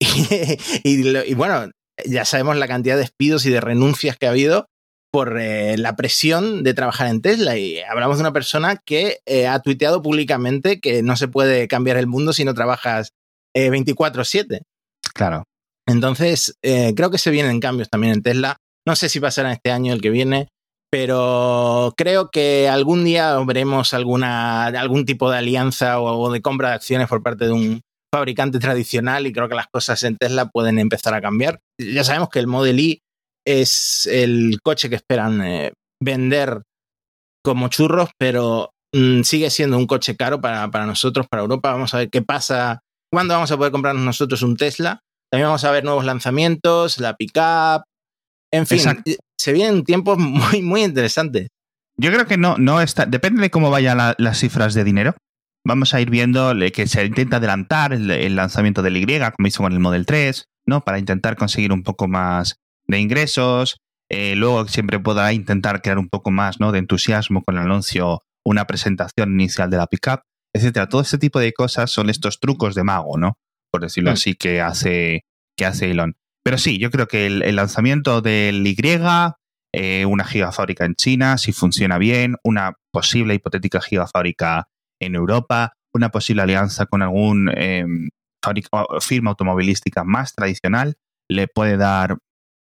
Y, 0.84 1.34
bueno, 1.34 1.70
ya 2.04 2.24
sabemos 2.24 2.56
la 2.56 2.68
cantidad 2.68 2.96
de 2.96 3.02
despidos 3.02 3.46
y 3.46 3.50
de 3.50 3.60
renuncias 3.60 4.16
que 4.16 4.26
ha 4.26 4.30
habido 4.30 4.66
por 5.12 5.38
eh, 5.40 5.78
la 5.78 5.94
presión 5.94 6.64
de 6.64 6.74
trabajar 6.74 7.06
en 7.06 7.22
Tesla. 7.22 7.56
Y 7.56 7.80
hablamos 7.80 8.16
de 8.16 8.22
una 8.22 8.32
persona 8.32 8.82
que 8.84 9.18
eh, 9.26 9.46
ha 9.46 9.60
tuiteado 9.60 10.02
públicamente 10.02 10.80
que 10.80 11.02
no 11.02 11.16
se 11.16 11.28
puede 11.28 11.68
cambiar 11.68 11.96
el 11.98 12.08
mundo 12.08 12.32
si 12.32 12.44
no 12.44 12.52
trabajas 12.52 13.10
eh, 13.54 13.70
24/7. 13.70 14.62
claro. 15.14 15.44
Entonces, 15.86 16.56
eh, 16.62 16.94
creo 16.96 17.10
que 17.10 17.18
se 17.18 17.30
vienen 17.30 17.60
cambios 17.60 17.90
también 17.90 18.14
en 18.14 18.22
Tesla. 18.22 18.56
No 18.86 18.96
sé 18.96 19.08
si 19.08 19.20
pasará 19.20 19.52
este 19.52 19.70
año 19.70 19.92
el 19.92 20.00
que 20.00 20.10
viene, 20.10 20.48
pero 20.90 21.92
creo 21.96 22.30
que 22.30 22.68
algún 22.68 23.04
día 23.04 23.36
veremos 23.44 23.94
alguna, 23.94 24.66
algún 24.66 25.04
tipo 25.04 25.30
de 25.30 25.38
alianza 25.38 26.00
o, 26.00 26.30
de 26.30 26.42
compra 26.42 26.68
de 26.68 26.74
acciones 26.74 27.08
por 27.08 27.22
parte 27.22 27.46
de 27.46 27.52
un 27.52 27.80
fabricante 28.14 28.60
tradicional 28.60 29.26
y 29.26 29.32
creo 29.32 29.48
que 29.48 29.56
las 29.56 29.66
cosas 29.66 30.02
en 30.04 30.16
Tesla 30.16 30.46
pueden 30.46 30.78
empezar 30.78 31.14
a 31.14 31.20
cambiar. 31.20 31.60
Ya 31.78 32.04
sabemos 32.04 32.28
que 32.28 32.38
el 32.38 32.46
Model 32.46 32.78
Y 32.78 33.00
es 33.44 34.06
el 34.06 34.58
coche 34.62 34.88
que 34.88 34.94
esperan 34.94 35.42
eh, 35.42 35.72
vender 36.00 36.62
como 37.42 37.68
churros, 37.68 38.10
pero 38.16 38.70
mm, 38.94 39.22
sigue 39.22 39.50
siendo 39.50 39.76
un 39.76 39.86
coche 39.86 40.16
caro 40.16 40.40
para, 40.40 40.70
para 40.70 40.86
nosotros, 40.86 41.26
para 41.28 41.42
Europa. 41.42 41.72
Vamos 41.72 41.92
a 41.92 41.98
ver 41.98 42.10
qué 42.10 42.22
pasa. 42.22 42.80
¿Cuándo 43.12 43.34
vamos 43.34 43.50
a 43.50 43.56
poder 43.56 43.72
comprarnos 43.72 44.04
nosotros 44.04 44.42
un 44.42 44.56
Tesla? 44.56 45.00
También 45.34 45.48
vamos 45.48 45.64
a 45.64 45.70
ver 45.72 45.84
nuevos 45.84 46.04
lanzamientos, 46.04 46.98
la 46.98 47.14
pickup. 47.14 47.82
En 48.52 48.66
fin, 48.66 48.78
Exacto. 48.78 49.10
se 49.38 49.52
vienen 49.52 49.84
tiempos 49.84 50.16
muy, 50.18 50.62
muy 50.62 50.84
interesantes. 50.84 51.48
Yo 51.96 52.10
creo 52.12 52.26
que 52.26 52.36
no, 52.36 52.56
no 52.58 52.80
está. 52.80 53.06
Depende 53.06 53.40
de 53.42 53.50
cómo 53.50 53.70
vayan 53.70 53.98
la- 53.98 54.14
las 54.18 54.38
cifras 54.38 54.74
de 54.74 54.84
dinero. 54.84 55.14
Vamos 55.66 55.94
a 55.94 56.00
ir 56.00 56.10
viendo 56.10 56.54
le- 56.54 56.72
que 56.72 56.86
se 56.86 57.04
intenta 57.04 57.36
adelantar 57.38 57.92
el, 57.92 58.10
el 58.10 58.36
lanzamiento 58.36 58.82
del 58.82 58.96
Y, 58.96 59.06
como 59.36 59.48
hizo 59.48 59.62
con 59.62 59.72
el 59.72 59.80
Model 59.80 60.06
3, 60.06 60.44
¿no? 60.66 60.82
Para 60.82 60.98
intentar 60.98 61.36
conseguir 61.36 61.72
un 61.72 61.82
poco 61.82 62.06
más 62.08 62.56
de 62.86 63.00
ingresos. 63.00 63.76
Eh, 64.10 64.34
luego 64.36 64.68
siempre 64.68 65.00
podrá 65.00 65.32
intentar 65.32 65.80
crear 65.82 65.98
un 65.98 66.08
poco 66.08 66.30
más 66.30 66.60
¿no? 66.60 66.72
de 66.72 66.78
entusiasmo 66.78 67.42
con 67.42 67.56
el 67.56 67.62
anuncio, 67.62 68.20
una 68.44 68.66
presentación 68.66 69.32
inicial 69.32 69.70
de 69.70 69.78
la 69.78 69.86
pickup, 69.86 70.20
etcétera. 70.54 70.88
Todo 70.88 71.00
este 71.00 71.18
tipo 71.18 71.38
de 71.40 71.52
cosas 71.52 71.90
son 71.90 72.10
estos 72.10 72.38
trucos 72.38 72.74
de 72.74 72.84
mago, 72.84 73.16
¿no? 73.18 73.34
Por 73.74 73.80
decirlo 73.80 74.10
así, 74.12 74.34
que 74.36 74.60
hace, 74.60 75.24
que 75.58 75.66
hace 75.66 75.90
Elon. 75.90 76.14
Pero 76.44 76.58
sí, 76.58 76.78
yo 76.78 76.92
creo 76.92 77.08
que 77.08 77.26
el, 77.26 77.42
el 77.42 77.56
lanzamiento 77.56 78.20
del 78.20 78.64
Y, 78.64 78.76
eh, 79.72 80.06
una 80.06 80.24
gigafábrica 80.24 80.84
en 80.84 80.94
China, 80.94 81.38
si 81.38 81.52
funciona 81.52 81.98
bien, 81.98 82.36
una 82.44 82.74
posible 82.92 83.34
hipotética 83.34 83.80
gigafábrica 83.80 84.68
en 85.00 85.16
Europa, 85.16 85.72
una 85.92 86.10
posible 86.10 86.42
alianza 86.42 86.86
con 86.86 87.02
algún 87.02 87.50
eh, 87.52 87.84
fábrica- 88.40 88.86
firma 89.00 89.30
automovilística 89.30 90.04
más 90.04 90.34
tradicional, 90.34 90.94
le 91.28 91.48
puede 91.48 91.76
dar 91.76 92.18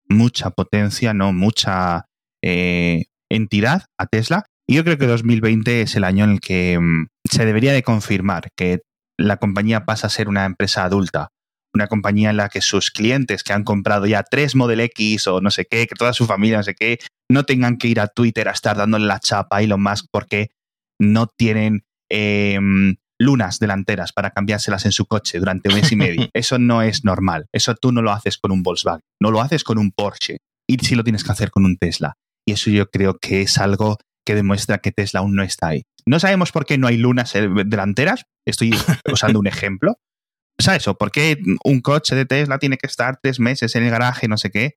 mucha 0.08 0.50
potencia, 0.50 1.14
no 1.14 1.32
mucha 1.32 2.06
eh, 2.42 3.04
entidad 3.30 3.84
a 3.96 4.06
Tesla. 4.06 4.44
Y 4.68 4.74
yo 4.74 4.82
creo 4.82 4.98
que 4.98 5.06
2020 5.06 5.82
es 5.82 5.94
el 5.94 6.02
año 6.02 6.24
en 6.24 6.30
el 6.30 6.40
que 6.40 6.80
mm, 6.80 7.06
se 7.30 7.46
debería 7.46 7.72
de 7.72 7.84
confirmar 7.84 8.48
que 8.56 8.80
la 9.18 9.36
compañía 9.38 9.84
pasa 9.84 10.06
a 10.06 10.10
ser 10.10 10.28
una 10.28 10.44
empresa 10.44 10.84
adulta, 10.84 11.28
una 11.74 11.86
compañía 11.86 12.30
en 12.30 12.38
la 12.38 12.48
que 12.48 12.60
sus 12.60 12.90
clientes 12.90 13.42
que 13.42 13.52
han 13.52 13.64
comprado 13.64 14.06
ya 14.06 14.22
tres 14.22 14.54
Model 14.54 14.80
X 14.80 15.26
o 15.26 15.40
no 15.40 15.50
sé 15.50 15.66
qué, 15.70 15.86
que 15.86 15.94
toda 15.94 16.12
su 16.12 16.26
familia 16.26 16.58
no 16.58 16.62
sé 16.62 16.74
qué, 16.74 16.98
no 17.30 17.44
tengan 17.44 17.76
que 17.76 17.88
ir 17.88 18.00
a 18.00 18.08
Twitter 18.08 18.48
a 18.48 18.52
estar 18.52 18.76
dándole 18.76 19.06
la 19.06 19.20
chapa 19.20 19.58
a 19.58 19.62
Elon 19.62 19.82
Musk 19.82 20.06
porque 20.10 20.50
no 20.98 21.26
tienen 21.26 21.84
eh, 22.10 22.58
lunas 23.18 23.58
delanteras 23.58 24.12
para 24.12 24.30
cambiárselas 24.30 24.84
en 24.84 24.92
su 24.92 25.06
coche 25.06 25.38
durante 25.38 25.68
un 25.68 25.76
mes 25.76 25.92
y 25.92 25.96
medio. 25.96 26.28
Eso 26.32 26.58
no 26.58 26.82
es 26.82 27.04
normal. 27.04 27.46
Eso 27.52 27.74
tú 27.74 27.92
no 27.92 28.02
lo 28.02 28.12
haces 28.12 28.38
con 28.38 28.52
un 28.52 28.62
Volkswagen, 28.62 29.02
no 29.20 29.30
lo 29.30 29.40
haces 29.40 29.64
con 29.64 29.78
un 29.78 29.92
Porsche. 29.92 30.38
Y 30.68 30.78
sí 30.78 30.94
lo 30.94 31.04
tienes 31.04 31.22
que 31.24 31.32
hacer 31.32 31.50
con 31.50 31.64
un 31.64 31.76
Tesla. 31.76 32.14
Y 32.46 32.52
eso 32.52 32.70
yo 32.70 32.90
creo 32.90 33.18
que 33.18 33.42
es 33.42 33.58
algo 33.58 33.98
que 34.26 34.34
demuestra 34.34 34.78
que 34.78 34.92
Tesla 34.92 35.20
aún 35.20 35.34
no 35.34 35.42
está 35.42 35.68
ahí. 35.68 35.84
No 36.04 36.20
sabemos 36.20 36.52
por 36.52 36.66
qué 36.66 36.76
no 36.76 36.88
hay 36.88 36.98
lunas 36.98 37.34
eh, 37.34 37.48
delanteras. 37.64 38.24
Estoy 38.46 38.74
usando 39.10 39.38
un 39.38 39.46
ejemplo. 39.46 39.98
O 40.58 40.62
sea, 40.62 40.76
eso, 40.76 40.96
¿por 40.96 41.10
qué 41.10 41.38
un 41.64 41.80
coche 41.80 42.14
de 42.14 42.26
Tesla 42.26 42.58
tiene 42.58 42.76
que 42.76 42.86
estar 42.86 43.18
tres 43.22 43.40
meses 43.40 43.74
en 43.76 43.84
el 43.84 43.90
garaje, 43.90 44.26
no 44.28 44.36
sé 44.36 44.50
qué? 44.50 44.74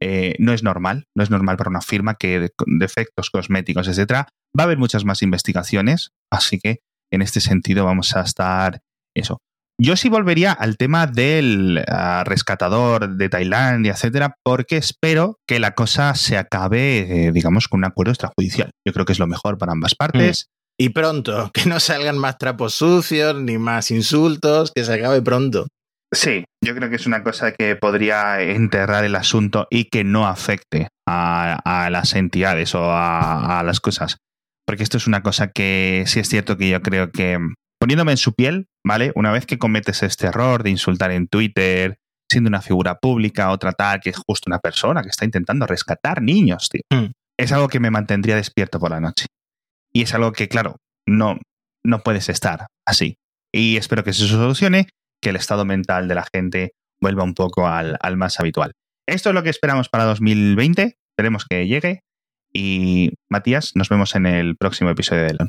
Eh, 0.00 0.34
no 0.38 0.52
es 0.52 0.62
normal, 0.62 1.06
no 1.16 1.22
es 1.22 1.30
normal 1.30 1.56
para 1.56 1.70
una 1.70 1.80
firma 1.80 2.14
que 2.14 2.40
de, 2.40 2.50
defectos 2.66 3.30
cosméticos, 3.30 3.88
etcétera. 3.88 4.28
Va 4.58 4.62
a 4.62 4.66
haber 4.66 4.78
muchas 4.78 5.04
más 5.04 5.22
investigaciones, 5.22 6.10
así 6.30 6.58
que 6.58 6.80
en 7.12 7.22
este 7.22 7.40
sentido 7.40 7.84
vamos 7.84 8.14
a 8.16 8.20
estar 8.20 8.80
eso. 9.16 9.38
Yo 9.80 9.96
sí 9.96 10.08
volvería 10.08 10.52
al 10.52 10.76
tema 10.76 11.08
del 11.08 11.84
uh, 11.88 12.24
rescatador 12.24 13.16
de 13.16 13.28
Tailandia, 13.28 13.92
etcétera, 13.92 14.36
porque 14.44 14.76
espero 14.76 15.38
que 15.48 15.58
la 15.58 15.74
cosa 15.74 16.14
se 16.14 16.38
acabe, 16.38 17.26
eh, 17.26 17.32
digamos, 17.32 17.66
con 17.66 17.78
un 17.78 17.84
acuerdo 17.84 18.12
extrajudicial. 18.12 18.70
Yo 18.86 18.92
creo 18.92 19.04
que 19.04 19.12
es 19.12 19.18
lo 19.18 19.26
mejor 19.26 19.58
para 19.58 19.72
ambas 19.72 19.96
partes. 19.96 20.46
Mm. 20.46 20.54
Y 20.76 20.88
pronto, 20.90 21.50
que 21.54 21.66
no 21.66 21.80
salgan 21.80 22.18
más 22.18 22.38
trapos 22.38 22.74
sucios 22.74 23.34
ni 23.34 23.58
más 23.58 23.90
insultos, 23.90 24.70
que 24.72 24.84
se 24.84 24.94
acabe 24.94 25.22
pronto. 25.22 25.66
Sí, 26.12 26.44
yo 26.64 26.76
creo 26.76 26.88
que 26.88 26.96
es 26.96 27.06
una 27.06 27.24
cosa 27.24 27.52
que 27.52 27.74
podría 27.74 28.40
enterrar 28.40 29.04
el 29.04 29.16
asunto 29.16 29.66
y 29.70 29.86
que 29.86 30.04
no 30.04 30.28
afecte 30.28 30.86
a, 31.08 31.58
a 31.64 31.90
las 31.90 32.14
entidades 32.14 32.76
o 32.76 32.92
a, 32.92 33.58
a, 33.58 33.62
las 33.64 33.80
cosas. 33.80 34.18
Porque 34.64 34.84
esto 34.84 34.96
es 34.96 35.08
una 35.08 35.24
cosa 35.24 35.50
que 35.50 36.04
sí 36.06 36.20
es 36.20 36.28
cierto 36.28 36.56
que 36.56 36.68
yo 36.68 36.80
creo 36.82 37.10
que, 37.10 37.38
poniéndome 37.84 38.12
en 38.12 38.16
su 38.16 38.32
piel, 38.32 38.70
¿vale? 38.82 39.12
Una 39.14 39.30
vez 39.30 39.44
que 39.44 39.58
cometes 39.58 40.02
este 40.02 40.28
error 40.28 40.62
de 40.62 40.70
insultar 40.70 41.10
en 41.10 41.28
Twitter, 41.28 41.98
siendo 42.30 42.48
una 42.48 42.62
figura 42.62 42.94
pública 42.94 43.50
o 43.50 43.58
tratar 43.58 44.00
que 44.00 44.08
es 44.08 44.16
justo 44.16 44.48
una 44.48 44.58
persona 44.58 45.02
que 45.02 45.10
está 45.10 45.26
intentando 45.26 45.66
rescatar 45.66 46.22
niños, 46.22 46.70
tío. 46.70 46.80
Mm. 46.88 47.12
Es 47.38 47.52
algo 47.52 47.68
que 47.68 47.80
me 47.80 47.90
mantendría 47.90 48.36
despierto 48.36 48.80
por 48.80 48.90
la 48.90 49.00
noche. 49.00 49.26
Y 49.92 50.00
es 50.00 50.14
algo 50.14 50.32
que, 50.32 50.48
claro, 50.48 50.76
no, 51.06 51.36
no 51.84 51.98
puedes 51.98 52.30
estar 52.30 52.68
así. 52.86 53.18
Y 53.52 53.76
espero 53.76 54.02
que 54.02 54.14
se 54.14 54.26
solucione 54.26 54.88
que 55.20 55.28
el 55.28 55.36
estado 55.36 55.66
mental 55.66 56.08
de 56.08 56.14
la 56.14 56.26
gente 56.34 56.72
vuelva 57.02 57.22
un 57.22 57.34
poco 57.34 57.68
al, 57.68 57.98
al, 58.00 58.16
más 58.16 58.40
habitual. 58.40 58.72
Esto 59.06 59.28
es 59.28 59.34
lo 59.34 59.42
que 59.42 59.50
esperamos 59.50 59.90
para 59.90 60.04
2020. 60.04 60.96
Esperemos 61.12 61.44
que 61.44 61.66
llegue. 61.66 62.00
Y 62.50 63.10
Matías, 63.30 63.72
nos 63.74 63.90
vemos 63.90 64.14
en 64.14 64.24
el 64.24 64.56
próximo 64.56 64.88
episodio 64.88 65.24
de 65.24 65.28
Elon. 65.32 65.48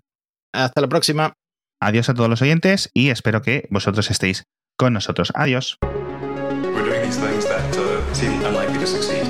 Hasta 0.54 0.82
la 0.82 0.90
próxima. 0.90 1.34
Adiós 1.82 2.10
a 2.10 2.14
todos 2.14 2.30
los 2.30 2.42
oyentes 2.42 2.90
y 2.94 3.10
espero 3.10 3.42
que 3.42 3.68
vosotros 3.70 4.10
estéis 4.10 4.46
con 4.78 4.94
nosotros. 4.94 5.32
Adiós. 5.36 5.78
Uh. 8.18 9.25